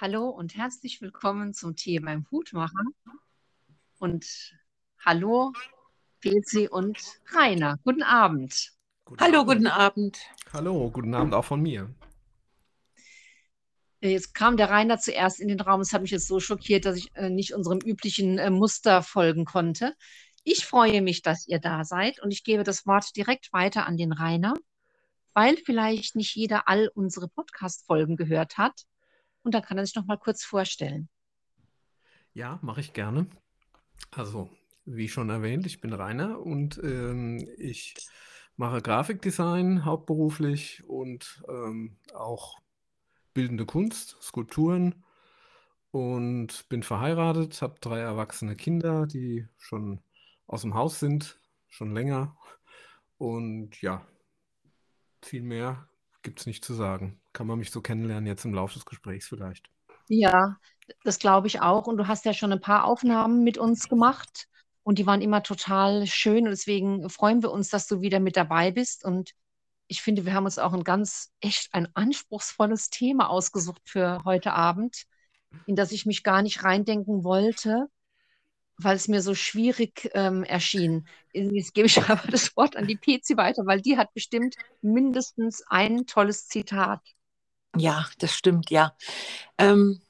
[0.00, 2.84] Hallo und herzlich willkommen zum Tee beim Hutmacher.
[3.98, 4.54] Und
[5.04, 5.52] hallo,
[6.20, 6.96] Pelzi und
[7.32, 7.80] Rainer.
[7.82, 8.74] Guten Abend.
[9.04, 9.48] Guten Hallo, Abend.
[9.50, 10.18] guten Abend.
[10.52, 11.92] Hallo, guten Abend auch von mir.
[14.00, 15.80] Jetzt kam der Rainer zuerst in den Raum.
[15.80, 19.44] Es hat mich jetzt so schockiert, dass ich äh, nicht unserem üblichen äh, Muster folgen
[19.46, 19.96] konnte.
[20.44, 23.96] Ich freue mich, dass ihr da seid und ich gebe das Wort direkt weiter an
[23.96, 24.54] den Rainer,
[25.34, 28.84] weil vielleicht nicht jeder all unsere Podcast-Folgen gehört hat.
[29.48, 31.08] Und dann kann er sich noch mal kurz vorstellen.
[32.34, 33.26] Ja, mache ich gerne.
[34.10, 34.50] Also,
[34.84, 37.94] wie schon erwähnt, ich bin Rainer und ähm, ich
[38.56, 42.58] mache Grafikdesign hauptberuflich und ähm, auch
[43.32, 45.02] bildende Kunst, Skulpturen
[45.92, 50.02] und bin verheiratet, habe drei erwachsene Kinder, die schon
[50.46, 52.36] aus dem Haus sind, schon länger.
[53.16, 54.06] Und ja,
[55.22, 55.88] viel mehr
[56.20, 57.18] gibt es nicht zu sagen.
[57.38, 59.70] Kann man mich so kennenlernen jetzt im Laufe des Gesprächs vielleicht.
[60.08, 60.56] Ja,
[61.04, 61.86] das glaube ich auch.
[61.86, 64.48] Und du hast ja schon ein paar Aufnahmen mit uns gemacht
[64.82, 66.46] und die waren immer total schön.
[66.46, 69.04] Und deswegen freuen wir uns, dass du wieder mit dabei bist.
[69.04, 69.34] Und
[69.86, 74.52] ich finde, wir haben uns auch ein ganz, echt ein anspruchsvolles Thema ausgesucht für heute
[74.54, 75.04] Abend,
[75.66, 77.86] in das ich mich gar nicht reindenken wollte,
[78.78, 81.06] weil es mir so schwierig ähm, erschien.
[81.32, 85.62] Jetzt gebe ich aber das Wort an die PC weiter, weil die hat bestimmt mindestens
[85.68, 87.00] ein tolles Zitat.
[87.78, 88.94] Ja, das stimmt, ja.
[89.58, 90.00] Ähm,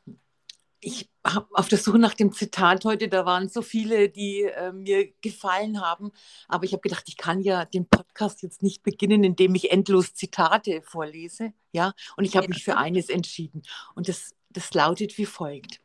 [0.81, 1.09] ich
[1.53, 5.81] auf der Suche nach dem Zitat heute, da waren so viele, die äh, mir gefallen
[5.81, 6.13] haben.
[6.47, 10.15] Aber ich habe gedacht, ich kann ja den Podcast jetzt nicht beginnen, indem ich endlos
[10.15, 11.53] Zitate vorlese.
[11.73, 12.51] Ja, und ich habe ja.
[12.51, 13.63] mich für eines entschieden.
[13.95, 15.81] Und das, das lautet wie folgt.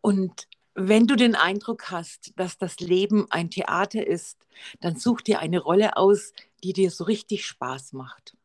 [0.00, 4.38] Und wenn du den Eindruck hast, dass das Leben ein Theater ist,
[4.80, 8.36] dann such dir eine Rolle aus, die dir so richtig Spaß macht.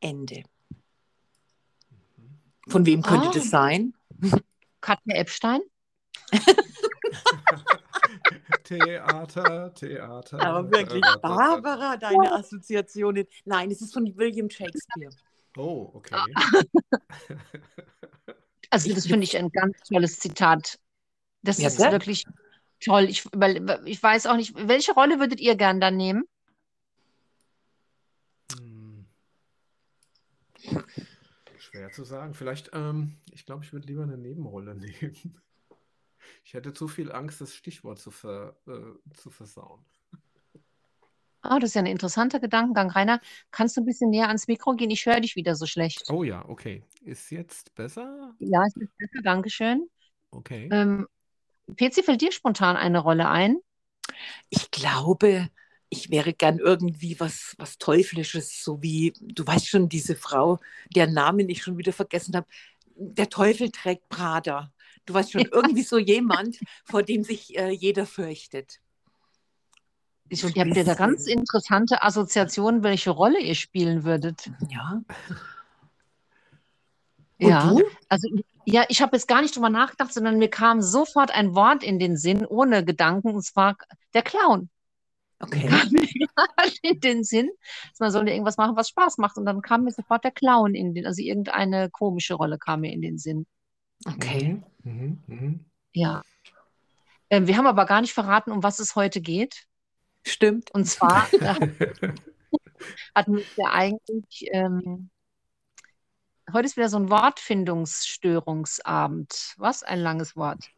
[0.00, 0.44] Ende.
[2.68, 3.32] Von wem könnte ah.
[3.32, 3.94] das sein?
[4.80, 5.60] Katja Epstein?
[8.64, 10.40] Theater, Theater.
[10.40, 13.26] Aber wirklich, Barbara, deine Assoziationen.
[13.44, 15.10] Nein, es ist von William Shakespeare.
[15.56, 16.16] Oh, okay.
[18.70, 20.78] Also das finde ich ein ganz tolles Zitat.
[21.42, 21.92] Das ja, ist sehr?
[21.92, 22.24] wirklich
[22.84, 23.04] toll.
[23.04, 23.24] Ich,
[23.84, 26.24] ich weiß auch nicht, welche Rolle würdet ihr gern dann nehmen?
[31.76, 32.34] Schwer zu sagen.
[32.34, 35.40] Vielleicht, ähm, ich glaube, ich würde lieber eine Nebenrolle nehmen.
[36.44, 39.84] Ich hätte zu viel Angst, das Stichwort zu, ver, äh, zu versauen.
[41.42, 42.90] Ah, das ist ja ein interessanter Gedankengang.
[42.90, 43.20] Rainer,
[43.52, 44.90] kannst du ein bisschen näher ans Mikro gehen?
[44.90, 46.02] Ich höre dich wieder so schlecht.
[46.08, 46.82] Oh ja, okay.
[47.02, 48.34] Ist jetzt besser?
[48.40, 49.22] Ja, ist jetzt besser.
[49.22, 49.88] Dankeschön.
[50.32, 50.68] Okay.
[50.72, 51.06] Ähm,
[51.76, 53.58] PC, fällt dir spontan eine Rolle ein?
[54.50, 55.48] Ich glaube,
[55.88, 60.58] ich wäre gern irgendwie was, was Teuflisches, so wie, du weißt schon, diese Frau,
[60.94, 62.46] deren Namen ich schon wieder vergessen habe.
[62.96, 64.72] Der Teufel trägt Prada.
[65.04, 68.80] Du weißt schon, irgendwie so jemand, vor dem sich äh, jeder fürchtet.
[70.28, 74.50] Ich so habe da ganz interessante Assoziationen, welche Rolle ihr spielen würdet.
[74.68, 75.02] Ja.
[77.38, 77.84] Und ja, du?
[78.08, 78.28] also
[78.64, 82.00] ja, ich habe jetzt gar nicht drüber nachgedacht, sondern mir kam sofort ein Wort in
[82.00, 83.76] den Sinn, ohne Gedanken, und zwar
[84.14, 84.68] der Clown.
[85.38, 85.68] Okay.
[85.68, 86.06] Kam mir
[86.82, 87.50] in den Sinn,
[87.90, 89.36] dass man sollte irgendwas machen, was Spaß macht.
[89.36, 92.92] Und dann kam mir sofort der Clown in den, also irgendeine komische Rolle kam mir
[92.92, 93.46] in den Sinn.
[94.04, 94.62] Okay.
[94.82, 95.64] Mhm, mhm.
[95.92, 96.22] Ja.
[97.30, 99.66] Ähm, wir haben aber gar nicht verraten, um was es heute geht.
[100.24, 100.70] Stimmt.
[100.72, 101.26] Und zwar
[103.14, 105.10] hatten wir eigentlich, ähm,
[106.52, 109.54] heute ist wieder so ein Wortfindungsstörungsabend.
[109.56, 110.70] Was ein langes Wort.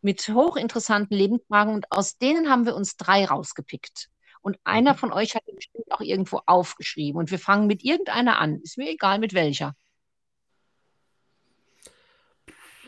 [0.03, 1.73] mit hochinteressanten Lebensfragen.
[1.73, 4.11] Und aus denen haben wir uns drei rausgepickt.
[4.43, 4.99] Und einer mhm.
[4.99, 7.19] von euch hat bestimmt auch irgendwo aufgeschrieben.
[7.19, 8.61] Und wir fangen mit irgendeiner an.
[8.61, 9.75] Ist mir egal, mit welcher.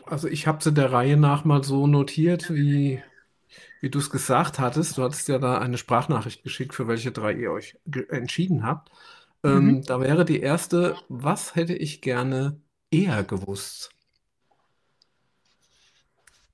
[0.05, 3.01] Also ich habe sie der Reihe nach mal so notiert, wie
[3.83, 7.33] wie du es gesagt hattest, du hattest ja da eine Sprachnachricht geschickt, für welche drei
[7.33, 7.77] ihr euch
[8.09, 8.89] entschieden habt.
[9.43, 9.83] Ähm, mhm.
[9.83, 13.89] da wäre die erste, was hätte ich gerne eher gewusst?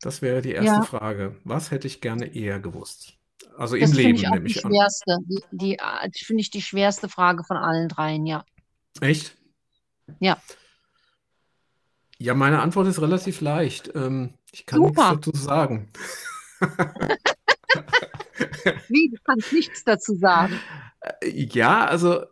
[0.02, 0.81] Das wäre die erste ja.
[0.81, 1.36] Frage.
[1.44, 3.14] Was hätte ich gerne eher gewusst?
[3.56, 4.72] Also das im Leben, ich nehme ich an.
[4.72, 5.18] Schwerste,
[5.52, 8.44] die, die finde ich die schwerste Frage von allen dreien, ja.
[9.02, 9.38] Echt?
[10.20, 10.42] Ja.
[12.18, 13.92] Ja, meine Antwort ist relativ leicht.
[13.94, 15.12] Ähm, ich kann Super.
[15.12, 15.92] nichts dazu sagen.
[18.90, 20.60] Wie, du kannst nichts dazu sagen.
[21.02, 22.24] Äh, ja, also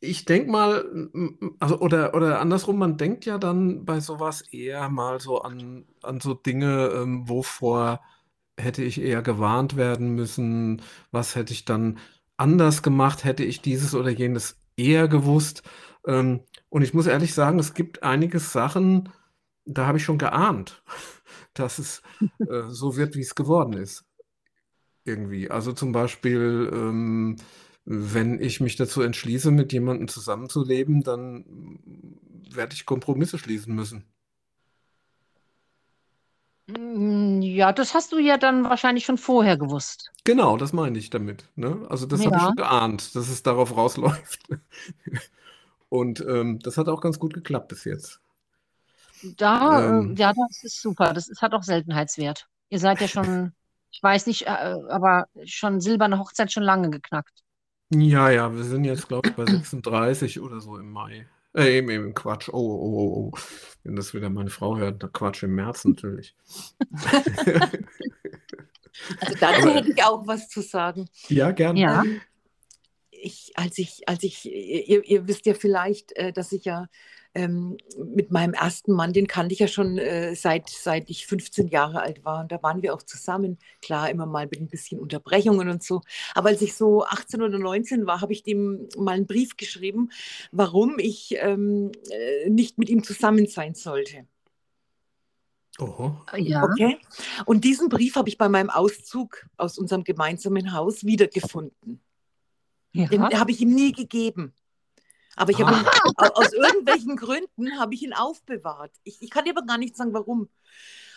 [0.00, 1.10] ich denke mal,
[1.60, 6.20] also oder, oder andersrum, man denkt ja dann bei sowas eher mal so an, an
[6.20, 8.00] so Dinge, ähm, wovor
[8.58, 11.98] hätte ich eher gewarnt werden müssen, was hätte ich dann
[12.36, 15.62] anders gemacht, hätte ich dieses oder jenes eher gewusst.
[16.06, 19.10] Ähm, und ich muss ehrlich sagen, es gibt einige Sachen,
[19.64, 20.82] da habe ich schon geahnt,
[21.54, 22.02] dass es
[22.48, 24.04] äh, so wird, wie es geworden ist.
[25.04, 25.50] Irgendwie.
[25.50, 27.36] Also zum Beispiel, ähm,
[27.84, 31.44] wenn ich mich dazu entschließe, mit jemandem zusammenzuleben, dann
[32.50, 34.04] werde ich Kompromisse schließen müssen.
[36.66, 40.12] Mm, ja, das hast du ja dann wahrscheinlich schon vorher gewusst.
[40.24, 41.50] Genau, das meine ich damit.
[41.56, 41.86] Ne?
[41.90, 42.46] Also das habe ich Ja.
[42.46, 44.48] schon geahnt, dass es darauf rausläuft.
[45.88, 48.20] Und ähm, das hat auch ganz gut geklappt bis jetzt.
[49.36, 51.12] Da, äh, Ähm, ja, das ist super.
[51.12, 52.48] Das ist, hat auch Seltenheitswert.
[52.70, 53.52] Ihr seid ja schon,
[53.90, 57.42] ich weiß nicht, äh, aber schon silberne Hochzeit schon lange geknackt.
[57.90, 61.28] ja, ja, wir sind jetzt, glaube ich, bei 36 oder so im Mai.
[61.54, 62.48] Äh, im, im Quatsch.
[62.48, 63.38] Oh, oh, oh, oh.
[63.84, 66.36] Wenn das wieder meine Frau hört, dann Quatsch im März natürlich.
[69.20, 71.08] Also dazu Aber hätte ich auch was zu sagen.
[71.28, 71.76] ja, gern.
[71.76, 72.04] Ja.
[73.10, 76.86] Ich, als ich, als ich, ihr, ihr wisst ja vielleicht, äh, dass ich ja
[77.34, 81.68] ähm, mit meinem ersten Mann, den kannte ich ja schon äh, seit, seit ich 15
[81.68, 82.40] Jahre alt war.
[82.40, 83.58] Und da waren wir auch zusammen.
[83.82, 86.02] Klar, immer mal mit ein bisschen Unterbrechungen und so.
[86.34, 90.10] Aber als ich so 18 oder 19 war, habe ich dem mal einen Brief geschrieben,
[90.52, 94.26] warum ich ähm, äh, nicht mit ihm zusammen sein sollte.
[95.80, 96.62] Oh, Ja.
[96.62, 96.98] Okay?
[97.46, 102.00] Und diesen Brief habe ich bei meinem Auszug aus unserem gemeinsamen Haus wiedergefunden.
[102.94, 103.40] Den Ja.
[103.40, 104.52] habe ich ihm nie gegeben.
[105.36, 105.76] Aber ich habe
[106.16, 108.92] au- aus irgendwelchen Gründen habe ich ihn aufbewahrt.
[109.02, 110.48] Ich, ich kann dir aber gar nicht sagen, warum.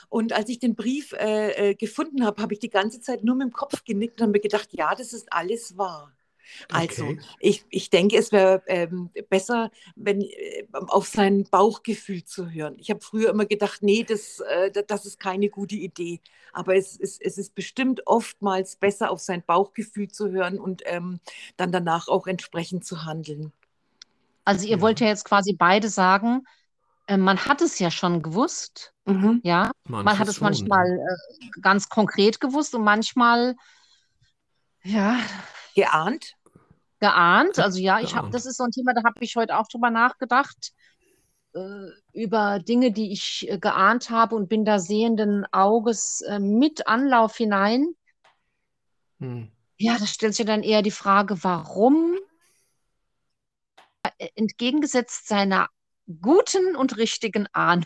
[0.10, 3.36] Und als ich den Brief äh, äh, gefunden habe, habe ich die ganze Zeit nur
[3.36, 6.14] mit dem Kopf genickt und habe mir gedacht, ja, das ist alles wahr.
[6.72, 7.19] Also, okay.
[7.40, 12.78] ich, ich denke, es wäre ähm, besser, wenn äh, auf sein Bauchgefühl zu hören.
[12.80, 16.22] Ich habe früher immer gedacht, nee, das, äh, da- das ist keine gute Idee.
[16.54, 21.19] Aber es ist, es ist bestimmt oftmals besser, auf sein Bauchgefühl zu hören und ähm,
[21.58, 23.52] dann danach auch entsprechend zu handeln.
[24.48, 24.82] Also ihr Ja.
[24.82, 26.44] wollt ja jetzt quasi beide sagen,
[27.08, 29.42] äh, man hat es ja schon gewusst, Mhm.
[29.44, 29.72] ja.
[29.90, 33.56] Man hat es schon, manchmal äh, ganz konkret gewusst und manchmal,
[34.84, 35.20] ja,
[35.76, 36.34] Geahnt?
[37.02, 37.60] geahnt.
[37.60, 39.90] Also ja, ich habe, das ist so ein Thema, da habe ich heute auch drüber
[39.90, 40.72] nachgedacht,
[41.54, 46.88] äh, über Dinge, die ich äh, geahnt habe und bin da sehenden Auges äh, mit
[46.88, 47.88] Anlauf hinein.
[49.20, 49.52] Hm.
[49.78, 52.16] Ja, da stellt sich dann eher die Frage, warum
[54.36, 55.69] entgegengesetzt seiner
[56.21, 57.86] guten und richtigen Ahnung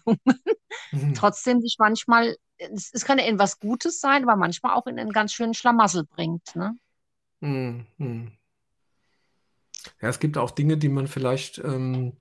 [0.91, 1.13] Hm.
[1.15, 4.99] trotzdem sich manchmal, es, es kann ja in was Gutes sein, aber manchmal auch in
[4.99, 6.75] einen ganz schönen Schlamassel bringt, ne?
[7.41, 8.31] Hm, hm.
[10.01, 12.13] Ja, es gibt auch Dinge, die man vielleicht, ähm,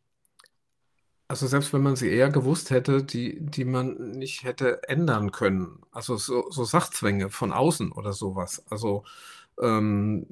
[1.28, 5.80] also selbst wenn man sie eher gewusst hätte, die, die man nicht hätte ändern können.
[5.92, 8.64] Also so, so Sachzwänge von außen oder sowas.
[8.70, 9.04] Also
[9.60, 10.26] ähm,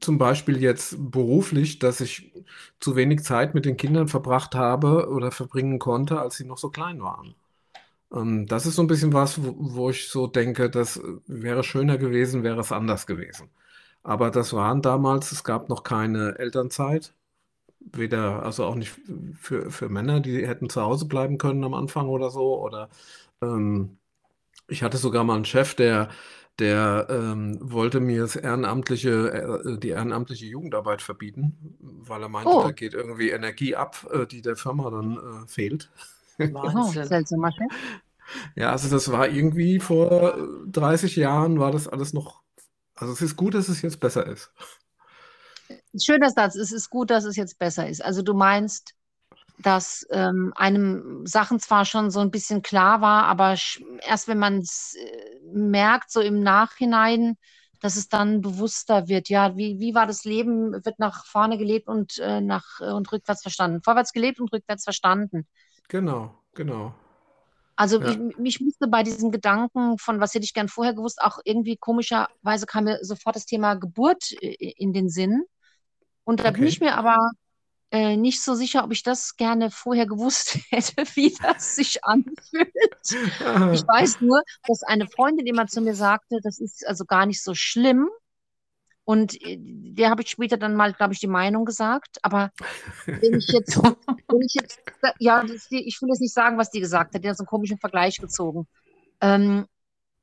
[0.00, 2.32] zum Beispiel jetzt beruflich, dass ich
[2.80, 6.70] zu wenig Zeit mit den Kindern verbracht habe oder verbringen konnte, als sie noch so
[6.70, 7.34] klein waren.
[8.12, 11.98] Ähm, das ist so ein bisschen was, wo, wo ich so denke, das wäre schöner
[11.98, 13.50] gewesen, wäre es anders gewesen.
[14.02, 17.14] Aber das waren damals, es gab noch keine Elternzeit,
[17.80, 18.92] weder, also auch nicht
[19.40, 22.60] für, für Männer, die hätten zu Hause bleiben können am Anfang oder so.
[22.60, 22.90] Oder
[23.42, 23.98] ähm,
[24.68, 26.10] ich hatte sogar mal einen Chef, der,
[26.58, 32.62] der ähm, wollte mir das ehrenamtliche, äh, die ehrenamtliche Jugendarbeit verbieten, weil er meinte, Oh.
[32.62, 35.90] da geht irgendwie Energie ab, äh, die der Firma dann äh, fehlt.
[36.38, 37.10] Wahnsinn.
[38.56, 42.42] Ja, also das war irgendwie vor äh, 30 Jahren war das alles noch,
[42.94, 44.52] also es ist gut, dass es jetzt besser ist.
[45.98, 48.04] Schöner Satz, es ist gut, dass es jetzt besser ist.
[48.04, 48.94] Also du meinst,
[49.58, 53.56] dass ähm, einem Sachen zwar schon so ein bisschen klar war, aber
[54.06, 57.36] erst wenn man es äh, merkt, so im Nachhinein,
[57.80, 59.28] dass es dann bewusster wird.
[59.28, 60.72] Ja, wie, wie war das Leben?
[60.84, 63.82] Wird nach vorne gelebt und, äh, nach, äh, und rückwärts verstanden.
[63.82, 65.46] Vorwärts gelebt und rückwärts verstanden.
[65.88, 66.94] Genau, genau.
[67.76, 68.06] Also Ja.
[68.06, 71.76] ich, mich musste bei diesem Gedanken von, was hätte ich gern vorher gewusst, auch irgendwie
[71.76, 75.42] komischerweise kam mir sofort das Thema Geburt äh, in den Sinn.
[76.24, 76.66] Und da bin Okay.
[76.66, 77.18] ich mir aber
[77.94, 82.72] äh, nicht so sicher, ob ich das gerne vorher gewusst hätte, wie das sich anfühlt.
[83.04, 83.12] Ich
[83.86, 87.54] weiß nur, dass eine Freundin immer zu mir sagte, das ist also gar nicht so
[87.54, 88.08] schlimm.
[89.04, 92.18] Und äh, der habe ich später dann mal, glaube ich, die Meinung gesagt.
[92.22, 92.50] Aber
[93.06, 93.76] wenn ich jetzt,
[94.28, 94.80] wenn ich jetzt,
[95.20, 97.48] ja, das, ich will jetzt nicht sagen, was die gesagt hat, die hat so einen
[97.48, 98.66] komischen Vergleich gezogen.
[99.20, 99.66] Ähm,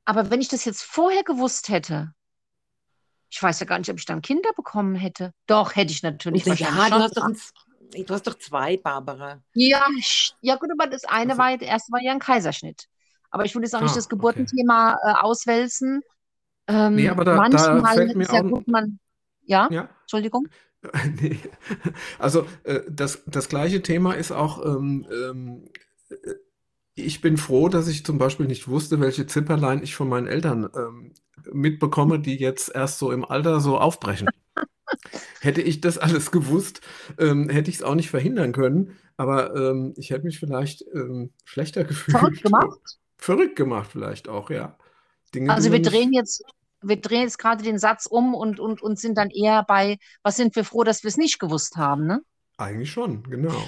[0.04, 2.12] aber wenn ich das jetzt vorher gewusst hätte,
[3.32, 5.32] ich weiß ja gar nicht, ob ich dann Kinder bekommen hätte.
[5.46, 6.44] Doch, hätte ich natürlich.
[6.44, 9.40] Ja, wahrscheinlich du hast doch, ein, du hast doch zwei, Barbara.
[9.54, 9.82] Ja,
[10.42, 12.88] ja gut, aber das eine Also- war, der erste war ja ein Kaiserschnitt.
[13.30, 14.16] Aber ich will jetzt auch nicht Ah, das okay.
[14.16, 16.02] Geburtenthema äh, auswälzen.
[16.68, 18.98] Ähm, Nee, aber da- da manchmal fällt ist mir es ja auch- gut, man.
[19.44, 20.48] Ja, Ja, Entschuldigung.
[21.20, 21.38] Nee.
[22.18, 25.70] Also äh, das, das gleiche Thema ist auch, ähm, ähm,
[26.10, 26.16] äh,
[26.94, 30.68] ich bin froh, dass ich zum Beispiel nicht wusste, welche Zipperlein ich von meinen Eltern
[30.76, 31.12] ähm,
[31.50, 34.28] mitbekomme, die jetzt erst so im Alter so aufbrechen.
[35.40, 36.82] Hätte ich das alles gewusst,
[37.18, 41.32] ähm, hätte ich es auch nicht verhindern können, aber ähm, ich hätte mich vielleicht ähm,
[41.44, 42.18] schlechter gefühlt.
[42.18, 42.78] Verrückt gemacht.
[43.16, 44.76] Verrückt gemacht vielleicht auch, ja.
[45.34, 46.44] Dinge, Also wir drehen jetzt,
[46.82, 50.36] wir drehen jetzt gerade den Satz um und, und, und sind dann eher bei, was
[50.36, 52.20] sind wir froh, dass wir es nicht gewusst haben, ne?
[52.58, 53.64] Eigentlich schon, genau.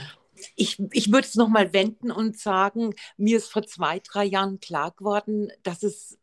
[0.55, 4.93] Ich, ich würde es nochmal wenden und sagen, mir ist vor zwei, drei Jahren klar
[4.93, 6.19] geworden, dass es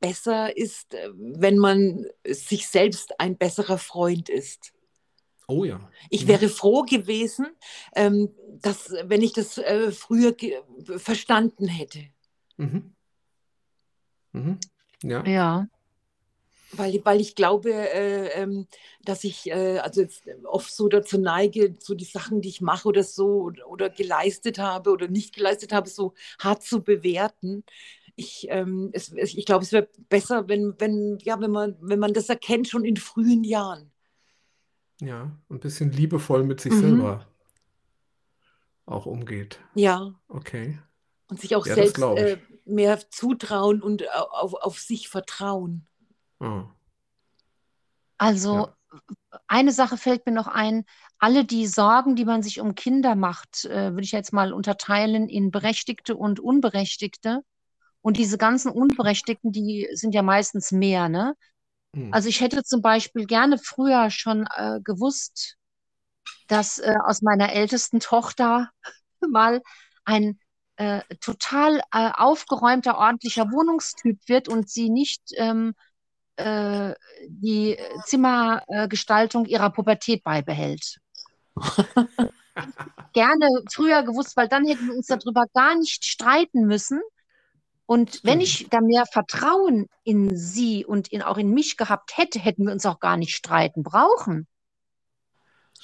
[0.00, 4.72] besser ist, äh, wenn man sich selbst ein besserer Freund ist.
[5.48, 5.90] Oh ja.
[6.10, 6.28] Ich Mhm.
[6.28, 7.46] wäre froh gewesen,
[7.94, 10.34] ähm, dass, wenn ich das äh, früher
[10.96, 12.06] verstanden hätte.
[12.56, 12.94] Mhm.
[14.32, 14.58] Mhm.
[15.02, 15.24] Ja.
[15.26, 15.68] Ja.
[16.76, 18.66] Weil, weil ich glaube, äh, ähm,
[19.04, 22.88] dass ich äh, also jetzt oft so dazu neige, so die Sachen, die ich mache
[22.88, 27.64] oder so oder, oder geleistet habe oder nicht geleistet habe, so hart zu bewerten.
[28.16, 32.12] Ich, ähm, es, ich glaube, es wäre besser, wenn, wenn, ja, wenn, man, wenn man
[32.14, 33.90] das erkennt, schon in frühen Jahren.
[35.00, 36.80] Ja, ein bisschen liebevoll mit sich Mhm.
[36.80, 37.26] selber
[38.86, 39.60] auch umgeht.
[39.74, 40.78] Ja, Okay.
[41.28, 45.86] und sich auch Ja, selbst äh, mehr zutrauen und au- auf, auf sich vertrauen.
[46.40, 46.64] Ah,
[48.18, 48.68] Also
[49.46, 50.84] eine Sache fällt mir noch ein.
[51.18, 55.28] Alle die Sorgen, die man sich um Kinder macht, äh, würde ich jetzt mal unterteilen
[55.28, 57.42] in berechtigte und unberechtigte.
[58.02, 61.34] Und diese ganzen Unberechtigten, die sind ja meistens mehr, ne?
[61.94, 62.12] hm.
[62.12, 65.56] Also ich hätte zum Beispiel gerne früher schon äh, gewusst,
[66.48, 68.70] dass äh, aus meiner ältesten Tochter
[69.30, 69.62] mal
[70.04, 70.38] ein
[70.76, 75.74] äh, total äh, aufgeräumter, ordentlicher Wohnungstyp wird und sie nicht ähm,
[76.36, 76.94] äh,
[77.28, 80.98] die Zimmergestaltung ihrer Pubertät beibehält.
[83.12, 87.00] Gerne früher gewusst, weil dann hätten wir uns darüber gar nicht streiten müssen.
[87.86, 88.62] Und wenn Stimmt.
[88.62, 92.72] ich da mehr Vertrauen in sie und in, auch in mich gehabt hätte, hätten wir
[92.72, 94.46] uns auch gar nicht streiten brauchen.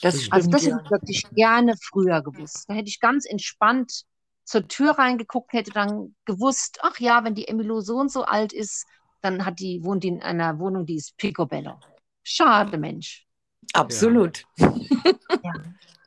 [0.00, 0.32] Das Stimmt.
[0.32, 0.76] Also stimmt, das ja.
[0.76, 2.64] hätte ich wirklich gerne früher gewusst.
[2.68, 4.04] Da hätte ich ganz entspannt
[4.44, 8.52] zur Tür reingeguckt, hätte dann gewusst, ach ja, wenn die Emilo so und so alt
[8.52, 8.86] ist,
[9.22, 11.78] dann hat die, wohnt die in einer Wohnung, die ist picobello.
[12.22, 13.26] Schade, Mensch.
[13.72, 14.44] Absolut.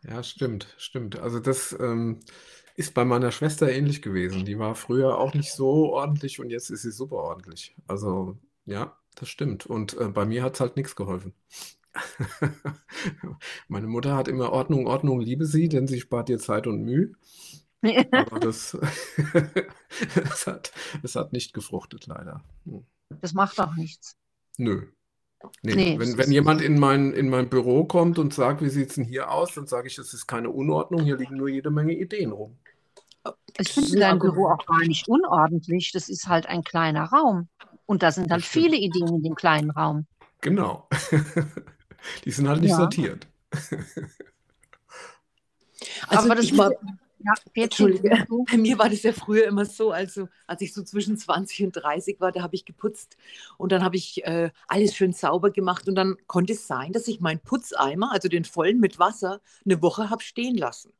[0.05, 1.17] Ja, stimmt, stimmt.
[1.19, 2.19] Also das ähm,
[2.75, 4.45] ist bei meiner Schwester ähnlich gewesen.
[4.45, 7.75] Die war früher auch nicht so ordentlich und jetzt ist sie super ordentlich.
[7.87, 9.65] Also ja, das stimmt.
[9.65, 11.33] Und äh, bei mir hat es halt nichts geholfen.
[13.67, 17.13] Meine Mutter hat immer Ordnung, Ordnung, liebe sie, denn sie spart dir Zeit und Mühe.
[18.11, 18.77] Aber das,
[20.15, 22.43] das hat, das hat nicht gefruchtet, leider.
[22.65, 22.85] Hm.
[23.09, 24.15] Das macht auch nichts.
[24.57, 24.87] Nö.
[25.61, 28.89] Nee, Nee, wenn, wenn jemand in mein, in mein Büro kommt und sagt, wie sieht
[28.89, 31.69] es denn hier aus, dann sage ich, das ist keine Unordnung, hier liegen nur jede
[31.69, 32.57] Menge Ideen rum.
[33.57, 35.91] Ich finde ein dein Büro auch gar nicht unordentlich.
[35.91, 37.49] Das ist halt ein kleiner Raum.
[37.85, 40.07] Und da sind dann viele Ideen in dem kleinen Raum.
[40.41, 40.87] Genau.
[42.25, 42.77] Die sind halt nicht Ja.
[42.77, 43.27] sortiert.
[46.07, 46.71] Also Aber das ich war,
[47.25, 48.25] Ja, Entschuldige.
[48.51, 51.71] Bei mir war das ja früher immer so, also als ich so zwischen 20 und
[51.71, 53.15] 30 war, da habe ich geputzt
[53.57, 57.07] und dann habe ich äh, alles schön sauber gemacht und dann konnte es sein, dass
[57.07, 60.91] ich meinen Putzeimer, also den vollen mit Wasser, eine Woche habe stehen lassen.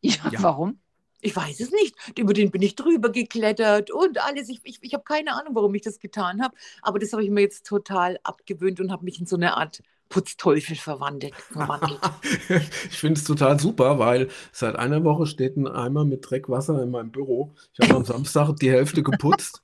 [0.00, 0.42] Ja, Ja.
[0.42, 0.80] warum?
[1.20, 1.96] Ich weiß es nicht.
[2.16, 4.48] Über den bin ich drüber geklettert und alles.
[4.48, 6.56] Ich, ich, ich habe keine Ahnung, warum ich das getan habe.
[6.80, 9.82] Aber das habe ich mir jetzt total abgewöhnt und habe mich in so eine Art
[10.08, 11.34] Putzteufel verwandelt.
[11.34, 12.00] verwandelt.
[12.90, 16.90] Ich finde es total super, weil seit einer Woche steht ein Eimer mit Dreckwasser in
[16.90, 17.52] meinem Büro.
[17.74, 19.62] Ich habe am Samstag die Hälfte geputzt.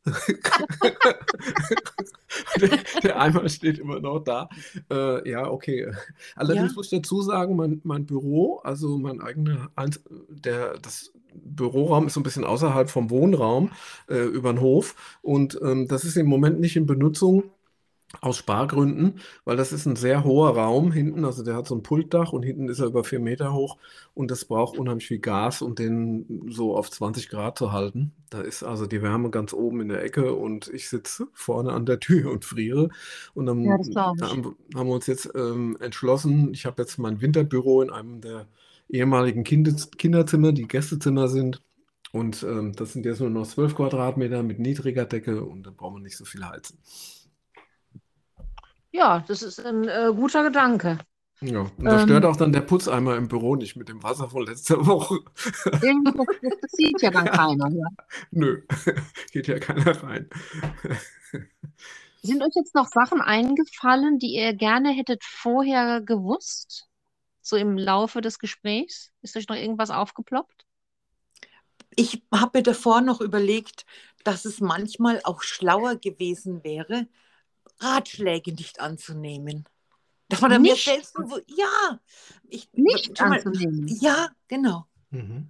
[2.60, 2.68] der,
[3.02, 4.48] der Eimer steht immer noch da.
[4.90, 5.92] Äh, ja, okay.
[6.36, 6.76] Allerdings Ja.
[6.76, 9.70] muss ich dazu sagen, mein, mein Büro, also mein eigener,
[10.28, 13.70] der, das Büroraum ist so ein bisschen außerhalb vom Wohnraum
[14.08, 17.44] äh, über den Hof und ähm, das ist im Moment nicht in Benutzung.
[18.20, 21.82] Aus Spargründen, weil das ist ein sehr hoher Raum hinten, also der hat so ein
[21.82, 23.78] Pultdach und hinten ist er über vier Meter hoch
[24.14, 28.12] und das braucht unheimlich viel Gas, um den so auf 20 Grad zu halten.
[28.30, 31.86] Da ist also die Wärme ganz oben in der Ecke und ich sitze vorne an
[31.86, 32.88] der Tür und friere.
[33.34, 33.76] Und dann Ja,
[34.16, 38.20] da haben, haben wir uns jetzt ähm, entschlossen, ich habe jetzt mein Winterbüro in einem
[38.20, 38.48] der
[38.88, 41.62] ehemaligen Kindes Kinderzimmer, die Gästezimmer sind.
[42.12, 45.96] Und ähm, das sind jetzt nur noch 12 Quadratmeter mit niedriger Decke und dann brauchen
[45.96, 46.78] wir nicht so viel heizen.
[48.94, 50.98] Ja, das ist ein äh, guter Gedanke.
[51.40, 54.28] Ja, und da Ähm, stört auch dann der Putzeimer im Büro nicht mit dem Wasser
[54.30, 55.18] von letzter Woche.
[56.60, 57.68] das sieht ja dann keiner.
[57.70, 57.86] Ja.
[58.30, 58.62] Nö,
[59.32, 60.28] geht ja keiner rein.
[62.22, 66.88] Sind euch jetzt noch Sachen eingefallen, die ihr gerne hättet vorher gewusst?
[67.40, 69.12] So im Laufe des Gesprächs?
[69.22, 70.64] Ist euch noch irgendwas aufgeploppt?
[71.96, 73.84] Ich habe mir davor noch überlegt,
[74.24, 77.08] dass es manchmal auch schlauer gewesen wäre,
[77.84, 79.64] Ratschläge nicht anzunehmen.
[80.28, 82.00] Dass man dann Nicht, selbstbewusst, ja,
[82.48, 83.86] ich, nicht mal, anzunehmen.
[84.00, 84.86] ja, genau.
[85.10, 85.48] Mhm.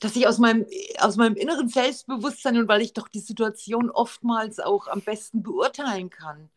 [0.00, 0.66] Dass ich aus meinem,
[0.98, 6.10] aus meinem inneren Selbstbewusstsein und weil ich doch die Situation oftmals auch am besten beurteilen
[6.10, 6.50] kann,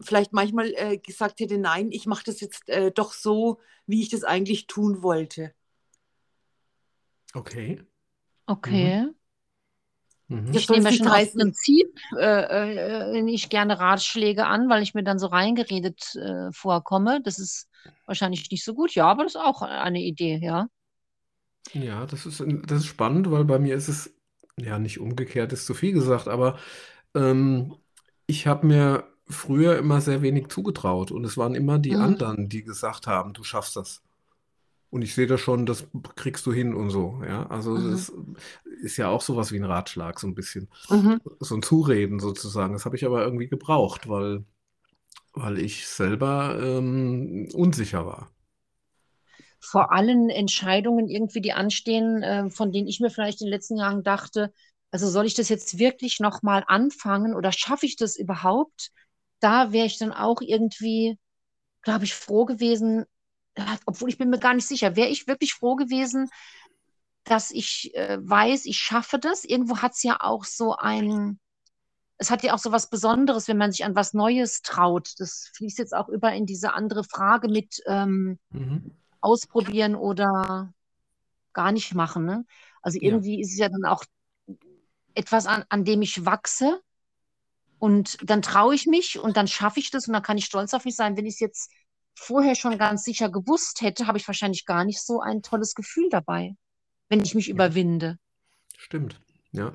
[0.00, 4.10] vielleicht manchmal äh, gesagt hätte, nein, ich mache das jetzt äh, doch so, wie ich
[4.10, 5.54] das eigentlich tun wollte.
[7.34, 7.82] Okay.
[8.46, 9.02] Okay.
[9.02, 9.14] Mhm.
[10.52, 15.04] Das Ich nehme schon aus Prinzip äh, äh, nicht gerne Ratschläge an, weil ich mir
[15.04, 17.20] dann so reingeredet äh, vorkomme.
[17.22, 17.68] Das ist
[18.06, 18.94] wahrscheinlich nicht so gut.
[18.94, 20.68] Ja, aber das ist auch eine Idee, ja.
[21.74, 24.14] Ja, das ist, das ist spannend, weil bei mir ist es,
[24.56, 26.58] ja, nicht umgekehrt, ist zu viel gesagt, aber
[27.14, 27.76] ähm,
[28.26, 31.98] ich habe mir früher immer sehr wenig zugetraut und es waren immer die Mhm.
[31.98, 34.02] anderen, die gesagt haben, du schaffst das.
[34.90, 37.46] Und ich sehe das schon, das kriegst du hin und so, ja.
[37.48, 37.88] Also Mhm.
[37.90, 38.12] das
[38.82, 40.68] ist ja auch sowas wie ein Ratschlag, so ein bisschen.
[40.90, 41.18] mhm.
[41.40, 42.72] So ein Zureden sozusagen.
[42.74, 44.44] Das habe ich aber irgendwie gebraucht, weil,
[45.34, 48.30] weil ich selber ähm, unsicher war.
[49.60, 53.76] Vor allen Entscheidungen irgendwie, die anstehen, äh, von denen ich mir vielleicht in den letzten
[53.76, 54.52] Jahren dachte,
[54.90, 58.90] also soll ich das jetzt wirklich nochmal anfangen oder schaffe ich das überhaupt?
[59.40, 61.18] Da wäre ich dann auch irgendwie,
[61.82, 63.04] glaube ich, froh gewesen,
[63.86, 66.28] obwohl ich bin mir gar nicht sicher, wäre ich wirklich froh gewesen,
[67.24, 69.44] dass ich äh, weiß, ich schaffe das.
[69.44, 71.38] Irgendwo hat es ja auch so ein,
[72.18, 75.14] es hat ja auch so was Besonderes, wenn man sich an was Neues traut.
[75.18, 78.92] Das fließt jetzt auch über in diese andere Frage mit ähm, Mhm.
[79.20, 80.72] ausprobieren oder
[81.52, 82.24] gar nicht machen.
[82.24, 82.44] Ne?
[82.82, 83.08] Also Ja.
[83.08, 84.04] irgendwie ist es ja dann auch
[85.14, 86.80] etwas, an, an dem ich wachse
[87.78, 90.74] und dann traue ich mich und dann schaffe ich das und dann kann ich stolz
[90.74, 91.16] auf mich sein.
[91.16, 91.70] Wenn ich es jetzt
[92.18, 96.08] vorher schon ganz sicher gewusst hätte, habe ich wahrscheinlich gar nicht so ein tolles Gefühl
[96.10, 96.56] dabei,
[97.08, 98.18] wenn ich mich überwinde.
[98.76, 99.20] Stimmt,
[99.52, 99.72] ja.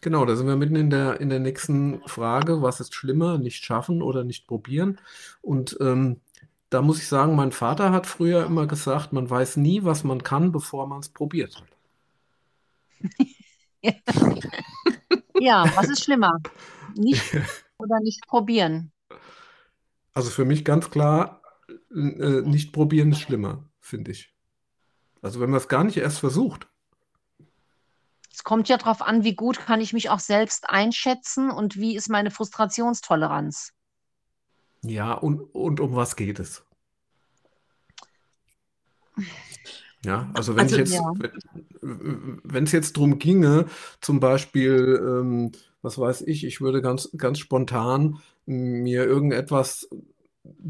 [0.00, 2.60] Genau, da sind wir mitten in der, in der nächsten Frage.
[2.60, 4.98] Was ist schlimmer, nicht schaffen oder nicht probieren?
[5.40, 6.20] Und ähm,
[6.70, 10.24] da muss ich sagen, mein Vater hat früher immer gesagt, man weiß nie, was man
[10.24, 11.62] kann, bevor man es probiert.
[15.42, 16.38] Ja, was ist schlimmer?
[16.94, 17.34] Nicht
[17.78, 18.92] oder nicht probieren?
[20.14, 24.34] Also für mich ganz klar, äh, nicht probieren ist schlimmer, finde ich.
[25.20, 26.68] Also wenn man es gar nicht erst versucht.
[28.32, 31.96] Es kommt ja darauf an, wie gut kann ich mich auch selbst einschätzen und wie
[31.96, 33.72] ist meine Frustrationstoleranz.
[34.82, 36.64] Ja, und, und um was geht es?
[40.04, 41.12] Ja, also wenn ich Also jetzt, ja.
[41.80, 43.66] wenn es jetzt drum ginge,
[44.00, 49.88] zum Beispiel, ähm, was weiß ich, ich würde ganz, ganz spontan mir irgendetwas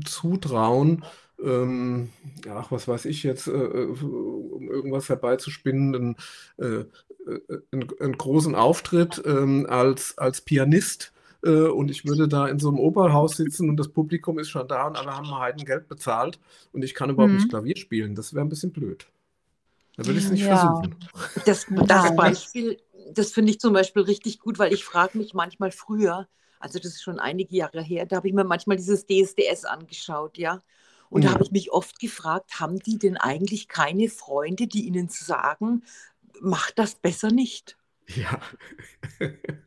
[0.05, 1.05] zutrauen,
[1.43, 2.11] ähm,
[2.49, 6.17] ach, was weiß ich jetzt, äh, um irgendwas herbeizuspinnen, einen,
[6.59, 6.85] äh,
[7.31, 7.41] äh,
[7.73, 12.69] einen, einen großen Auftritt ähm, als, als Pianist äh, und ich würde da in so
[12.69, 16.39] einem Opernhaus sitzen und das Publikum ist schon da und alle haben Heidengeld bezahlt
[16.73, 17.51] und ich kann überhaupt nicht Mhm.
[17.51, 18.15] Klavier spielen.
[18.15, 19.07] Das wäre ein bisschen blöd.
[19.97, 20.57] Da würde ich es nicht Ja.
[20.57, 20.95] versuchen.
[21.45, 22.79] Das, das Beispiel,
[23.13, 26.29] das finde ich zum Beispiel richtig gut, weil ich frage mich manchmal früher,
[26.61, 30.39] also das ist schon einige Jahre her, da habe ich mir manchmal dieses DSDS angeschaut,
[30.39, 30.63] ja.
[31.11, 31.33] Und da Ja.
[31.33, 35.85] habe ich mich oft gefragt, haben die denn eigentlich keine Freunde, die ihnen sagen,
[36.41, 37.77] mach das besser nicht?
[38.09, 38.41] Ja.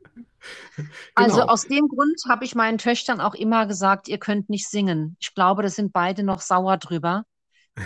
[1.13, 1.47] Also Genau.
[1.47, 5.17] aus dem Grund habe ich meinen Töchtern auch immer gesagt, ihr könnt nicht singen.
[5.19, 7.25] Ich glaube, das sind beide noch sauer drüber,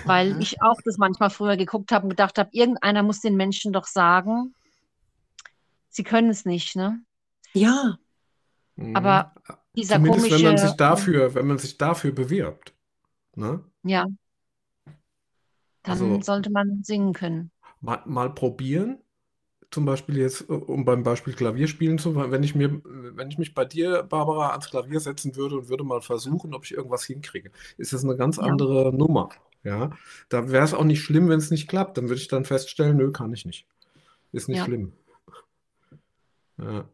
[0.03, 3.73] weil ich auch das manchmal früher geguckt habe und gedacht habe, irgendeiner muss den Menschen
[3.73, 4.55] doch sagen,
[5.89, 7.02] sie können es nicht, ne?
[7.54, 7.97] Ja,
[8.80, 8.95] Mhm.
[8.95, 9.34] Aber
[9.75, 12.73] dieser Zumindest wenn man sich komische, dafür, wenn man sich dafür bewirbt.
[13.36, 13.63] Ne?
[13.84, 14.06] ja,
[15.84, 17.52] dann Also sollte man singen können.
[17.82, 18.99] mal, mal probieren.
[19.71, 23.54] Zum Beispiel jetzt, äh, um beim Beispiel Klavierspielen zu, wenn ich mir, wenn ich mich
[23.54, 27.52] bei dir, Barbara, ans Klavier setzen würde und würde mal versuchen, ob ich irgendwas hinkriege,
[27.78, 28.43] ist das eine ganz Ja.
[28.43, 29.30] andere Nummer.
[29.63, 29.91] Ja,
[30.30, 31.97] da wäre es auch nicht schlimm, wenn es nicht klappt.
[31.97, 33.67] Dann würde ich dann feststellen, nö, kann ich nicht.
[34.32, 34.65] Ist nicht Ja.
[34.65, 34.93] schlimm.
[36.62, 36.89] Ja.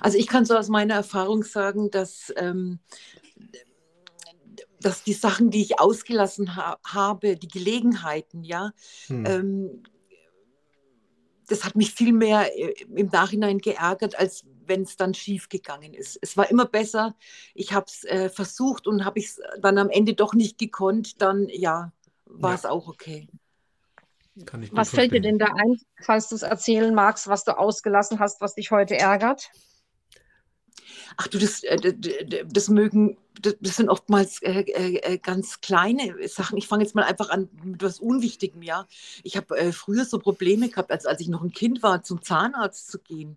[0.00, 2.80] also ich kann so aus meiner Erfahrung sagen, dass, ähm,
[4.80, 8.72] dass die Sachen, die ich ausgelassen ha habe, die Gelegenheiten, ja,
[9.06, 9.26] Hm.
[9.26, 9.82] ähm,
[11.48, 15.92] das hat mich viel mehr äh, im Nachhinein geärgert, als wenn es dann schief gegangen
[15.92, 16.18] ist.
[16.22, 17.14] Es war immer besser.
[17.54, 21.20] Ich habe es äh, versucht und habe es dann am Ende doch nicht gekonnt.
[21.20, 21.92] Dann ja,
[22.24, 22.70] war es ja.
[22.70, 23.28] auch okay.
[24.34, 28.40] Was fällt dir denn da ein, falls du es erzählen magst, was du ausgelassen hast,
[28.40, 29.50] was dich heute ärgert?
[31.16, 36.56] Ach du, das, äh, das mögen, das sind oftmals äh, äh, ganz kleine Sachen.
[36.56, 38.86] Ich fange jetzt mal einfach an mit etwas Unwichtigem, ja.
[39.22, 42.90] Ich habe früher so Probleme gehabt, als, als ich noch ein Kind war, zum Zahnarzt
[42.90, 43.36] zu gehen.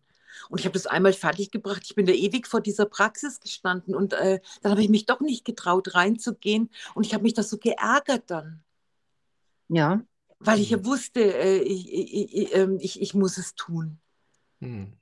[0.50, 1.82] Und ich habe das einmal fertiggebracht.
[1.86, 5.22] Ich bin da ewig vor dieser Praxis gestanden und äh, dann habe ich mich doch
[5.22, 6.70] nicht getraut, reinzugehen.
[6.94, 8.64] Und ich habe mich da so geärgert dann.
[9.70, 10.02] Ja.
[10.40, 10.86] Weil ich ja mhm.
[10.86, 14.00] wusste, äh, ich, ich, ähm, ich, ich, muss es tun.
[14.60, 14.94] Hm.